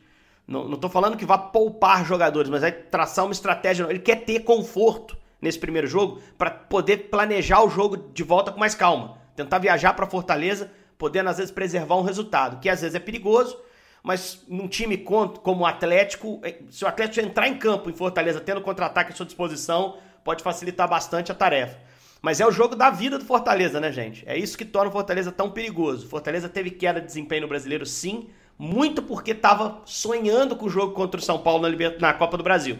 Não, 0.46 0.68
não 0.68 0.76
tô 0.76 0.88
falando 0.88 1.16
que 1.16 1.24
vá 1.24 1.38
poupar 1.38 2.04
jogadores, 2.04 2.50
mas 2.50 2.62
vai 2.62 2.72
traçar 2.72 3.24
uma 3.24 3.32
estratégia. 3.32 3.86
Ele 3.88 4.00
quer 4.00 4.24
ter 4.24 4.40
conforto 4.40 5.16
nesse 5.40 5.58
primeiro 5.58 5.86
jogo 5.86 6.20
para 6.36 6.50
poder 6.50 7.08
planejar 7.08 7.62
o 7.62 7.70
jogo 7.70 7.96
de 7.96 8.24
volta 8.24 8.50
com 8.50 8.58
mais 8.58 8.74
calma. 8.74 9.18
Tentar 9.36 9.58
viajar 9.58 9.94
para 9.94 10.06
Fortaleza, 10.06 10.70
podendo 10.98 11.30
às 11.30 11.36
vezes 11.36 11.52
preservar 11.52 11.96
um 11.96 12.02
resultado, 12.02 12.58
que 12.60 12.68
às 12.68 12.80
vezes 12.80 12.94
é 12.94 13.00
perigoso, 13.00 13.56
mas 14.04 14.44
num 14.46 14.68
time 14.68 14.98
como 14.98 15.62
o 15.62 15.66
Atlético, 15.66 16.38
eh, 16.44 16.58
se 16.68 16.84
o 16.84 16.86
Atlético 16.86 17.26
entrar 17.26 17.48
em 17.48 17.56
campo 17.56 17.88
em 17.88 17.94
Fortaleza 17.94 18.38
tendo 18.38 18.60
contra-ataque 18.60 19.12
à 19.12 19.16
sua 19.16 19.24
disposição, 19.24 19.96
pode 20.22 20.42
facilitar 20.42 20.86
bastante 20.86 21.32
a 21.32 21.34
tarefa. 21.34 21.78
Mas 22.20 22.38
é 22.38 22.46
o 22.46 22.52
jogo 22.52 22.76
da 22.76 22.90
vida 22.90 23.18
do 23.18 23.24
Fortaleza, 23.24 23.80
né, 23.80 23.90
gente? 23.90 24.22
É 24.26 24.36
isso 24.36 24.58
que 24.58 24.64
torna 24.64 24.90
o 24.90 24.92
Fortaleza 24.92 25.32
tão 25.32 25.50
perigoso. 25.50 26.06
Fortaleza 26.06 26.50
teve 26.50 26.70
queda 26.70 27.00
de 27.00 27.06
desempenho 27.06 27.42
no 27.42 27.48
brasileiro, 27.48 27.86
sim, 27.86 28.28
muito 28.58 29.02
porque 29.02 29.30
estava 29.30 29.80
sonhando 29.86 30.54
com 30.54 30.66
o 30.66 30.70
jogo 30.70 30.92
contra 30.92 31.18
o 31.18 31.22
São 31.22 31.38
Paulo 31.38 31.66
na, 31.98 32.12
Copa 32.12 32.36
do 32.36 32.44
Brasil. 32.44 32.78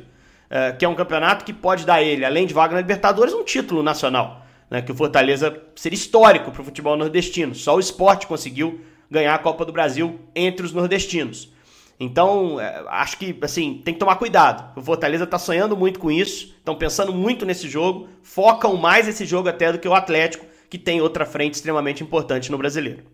É, 0.51 0.73
que 0.73 0.85
é 0.85 0.89
um 0.89 0.95
campeonato 0.95 1.43
que 1.43 1.55
pode 1.55 1.87
dar 1.87 2.03
ele, 2.03 2.23
além 2.23 2.47
de 2.47 2.53
vaga 2.53 2.75
na 2.75 2.83
Libertadores, 2.83 3.33
um 3.33 3.45
título 3.45 3.83
nacional. 3.83 4.45
Né, 4.71 4.83
que 4.83 4.93
o 4.93 4.95
Fortaleza 4.95 5.59
seria 5.75 5.97
histórico 5.97 6.51
para 6.51 6.61
o 6.61 6.65
futebol 6.65 6.97
nordestino. 6.99 7.55
Só 7.55 7.77
o 7.77 7.81
esporte 7.81 8.27
conseguiu 8.27 8.81
ganhar 9.11 9.35
a 9.35 9.38
Copa 9.38 9.64
do 9.64 9.73
Brasil 9.73 10.21
entre 10.35 10.64
os 10.64 10.73
nordestinos. 10.73 11.53
Então, 11.99 12.61
é, 12.61 12.85
acho 12.88 13.17
que 13.19 13.37
assim, 13.43 13.81
tem 13.85 13.95
que 13.95 14.01
tomar 14.01 14.17
cuidado. 14.17 14.79
O 14.79 14.83
Fortaleza 14.83 15.25
está 15.25 15.38
sonhando 15.38 15.77
muito 15.77 16.01
com 16.01 16.11
isso, 16.11 16.55
estão 16.59 16.75
pensando 16.75 17.12
muito 17.12 17.47
nesse 17.47 17.69
jogo, 17.69 18.09
focam 18.23 18.77
mais 18.77 19.07
esse 19.07 19.25
jogo 19.25 19.49
até 19.49 19.73
do 19.73 19.79
que 19.79 19.88
o 19.88 19.95
Atlético, 19.95 20.47
que 20.69 20.79
tem 20.79 21.01
outra 21.01 21.25
frente 21.25 21.55
extremamente 21.55 22.03
importante 22.03 22.51
no 22.51 22.59
brasileiro. 22.59 23.05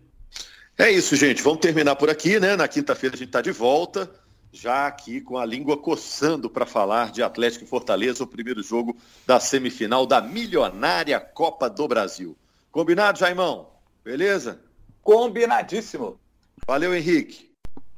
É 0.77 0.89
isso, 0.89 1.15
gente. 1.15 1.43
Vamos 1.43 1.59
terminar 1.59 1.95
por 1.95 2.09
aqui, 2.09 2.39
né? 2.39 2.55
Na 2.55 2.67
quinta-feira 2.67 3.15
a 3.15 3.17
gente 3.17 3.27
está 3.27 3.41
de 3.41 3.51
volta, 3.51 4.09
já 4.51 4.87
aqui 4.87 5.21
com 5.21 5.37
a 5.37 5.45
língua 5.45 5.77
coçando 5.77 6.49
para 6.49 6.65
falar 6.65 7.11
de 7.11 7.21
Atlético 7.21 7.63
e 7.63 7.67
Fortaleza, 7.67 8.23
o 8.23 8.27
primeiro 8.27 8.63
jogo 8.63 8.97
da 9.27 9.39
semifinal 9.39 10.07
da 10.07 10.19
milionária 10.21 11.19
Copa 11.19 11.69
do 11.69 11.87
Brasil. 11.87 12.35
Combinado, 12.71 13.19
Jaimão? 13.19 13.69
Beleza? 14.03 14.59
Combinadíssimo. 15.01 16.19
Valeu, 16.67 16.95
Henrique. 16.95 17.51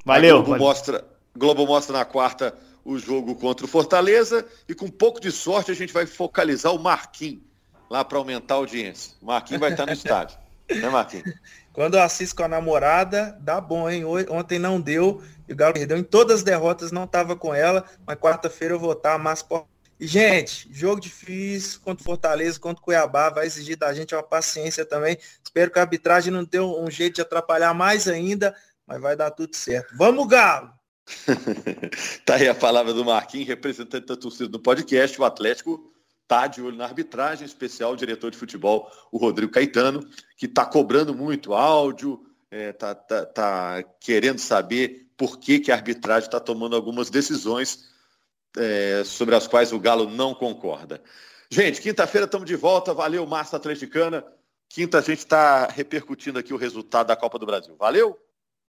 Valeu. 0.05 0.37
A 0.37 0.37
Globo, 0.37 0.51
valeu. 0.51 0.65
Mostra, 0.65 1.05
Globo 1.35 1.65
mostra 1.65 1.97
na 1.97 2.05
quarta 2.05 2.55
o 2.85 2.97
jogo 2.97 3.35
contra 3.35 3.65
o 3.65 3.69
Fortaleza 3.69 4.45
e 4.67 4.75
com 4.75 4.85
um 4.85 4.91
pouco 4.91 5.19
de 5.19 5.31
sorte 5.31 5.71
a 5.71 5.75
gente 5.75 5.93
vai 5.93 6.05
focalizar 6.05 6.73
o 6.73 6.79
Marquinhos 6.79 7.43
lá 7.89 8.03
para 8.03 8.17
aumentar 8.17 8.55
a 8.55 8.57
audiência. 8.57 9.13
O 9.21 9.27
Marquinhos 9.27 9.59
vai 9.59 9.71
estar 9.71 9.85
no 9.85 9.93
estádio. 9.93 10.37
Né, 10.73 10.89
Marquinhos? 10.89 11.29
Quando 11.73 11.95
eu 11.95 12.01
assisto 12.01 12.37
com 12.37 12.43
a 12.43 12.47
namorada, 12.47 13.37
dá 13.41 13.59
bom, 13.59 13.87
hein? 13.87 14.05
Ontem 14.29 14.57
não 14.57 14.79
deu, 14.79 15.21
e 15.47 15.51
o 15.51 15.55
Galo 15.55 15.73
perdeu. 15.73 15.97
Em 15.97 16.03
todas 16.03 16.37
as 16.37 16.43
derrotas 16.43 16.91
não 16.91 17.05
tava 17.05 17.35
com 17.35 17.53
ela, 17.53 17.83
mas 18.07 18.17
quarta-feira 18.17 18.73
eu 18.73 18.79
vou 18.79 18.93
estar, 18.93 19.19
mas 19.19 19.45
e, 19.99 20.07
gente, 20.07 20.67
jogo 20.71 20.99
difícil 20.99 21.79
contra 21.81 22.03
Fortaleza, 22.03 22.59
contra 22.59 22.83
Cuiabá, 22.83 23.29
vai 23.29 23.45
exigir 23.45 23.77
da 23.77 23.93
gente 23.93 24.13
uma 24.13 24.23
paciência 24.23 24.85
também. 24.85 25.17
Espero 25.43 25.71
que 25.71 25.79
a 25.79 25.83
arbitragem 25.83 26.31
não 26.31 26.43
dê 26.43 26.59
um 26.59 26.89
jeito 26.89 27.15
de 27.15 27.21
atrapalhar 27.21 27.73
mais 27.73 28.07
ainda, 28.07 28.55
mas 28.85 29.01
vai 29.01 29.15
dar 29.15 29.31
tudo 29.31 29.55
certo. 29.55 29.95
Vamos, 29.97 30.27
Galo! 30.27 30.71
tá 32.25 32.35
aí 32.35 32.47
a 32.47 32.55
palavra 32.55 32.93
do 32.93 33.05
Marquinhos, 33.05 33.47
representante 33.47 34.07
da 34.07 34.15
torcida 34.15 34.47
do 34.47 34.59
podcast. 34.59 35.19
O 35.19 35.25
Atlético 35.25 35.91
está 36.23 36.47
de 36.47 36.61
olho 36.61 36.77
na 36.77 36.85
arbitragem, 36.85 37.45
especial 37.45 37.93
o 37.93 37.97
diretor 37.97 38.31
de 38.31 38.37
futebol, 38.37 38.89
o 39.11 39.17
Rodrigo 39.17 39.51
Caetano, 39.51 40.07
que 40.37 40.45
está 40.45 40.65
cobrando 40.65 41.13
muito 41.13 41.53
áudio, 41.53 42.25
está 42.51 42.89
é, 42.89 42.93
tá, 42.93 43.25
tá 43.25 43.83
querendo 43.99 44.39
saber 44.39 45.07
por 45.17 45.39
que, 45.39 45.59
que 45.59 45.71
a 45.71 45.75
arbitragem 45.75 46.27
está 46.27 46.39
tomando 46.39 46.75
algumas 46.75 47.09
decisões 47.09 47.92
é, 48.57 49.03
sobre 49.03 49.35
as 49.35 49.47
quais 49.47 49.71
o 49.71 49.79
Galo 49.79 50.09
não 50.09 50.33
concorda. 50.33 51.01
Gente, 51.49 51.81
quinta-feira 51.81 52.25
estamos 52.25 52.47
de 52.47 52.55
volta. 52.55 52.93
Valeu, 52.93 53.25
Massa 53.25 53.57
Atleticana. 53.57 54.25
Quinta 54.69 54.97
a 54.97 55.01
gente 55.01 55.19
está 55.19 55.67
repercutindo 55.67 56.39
aqui 56.39 56.53
o 56.53 56.57
resultado 56.57 57.07
da 57.07 57.15
Copa 57.15 57.37
do 57.37 57.45
Brasil. 57.45 57.75
Valeu? 57.77 58.17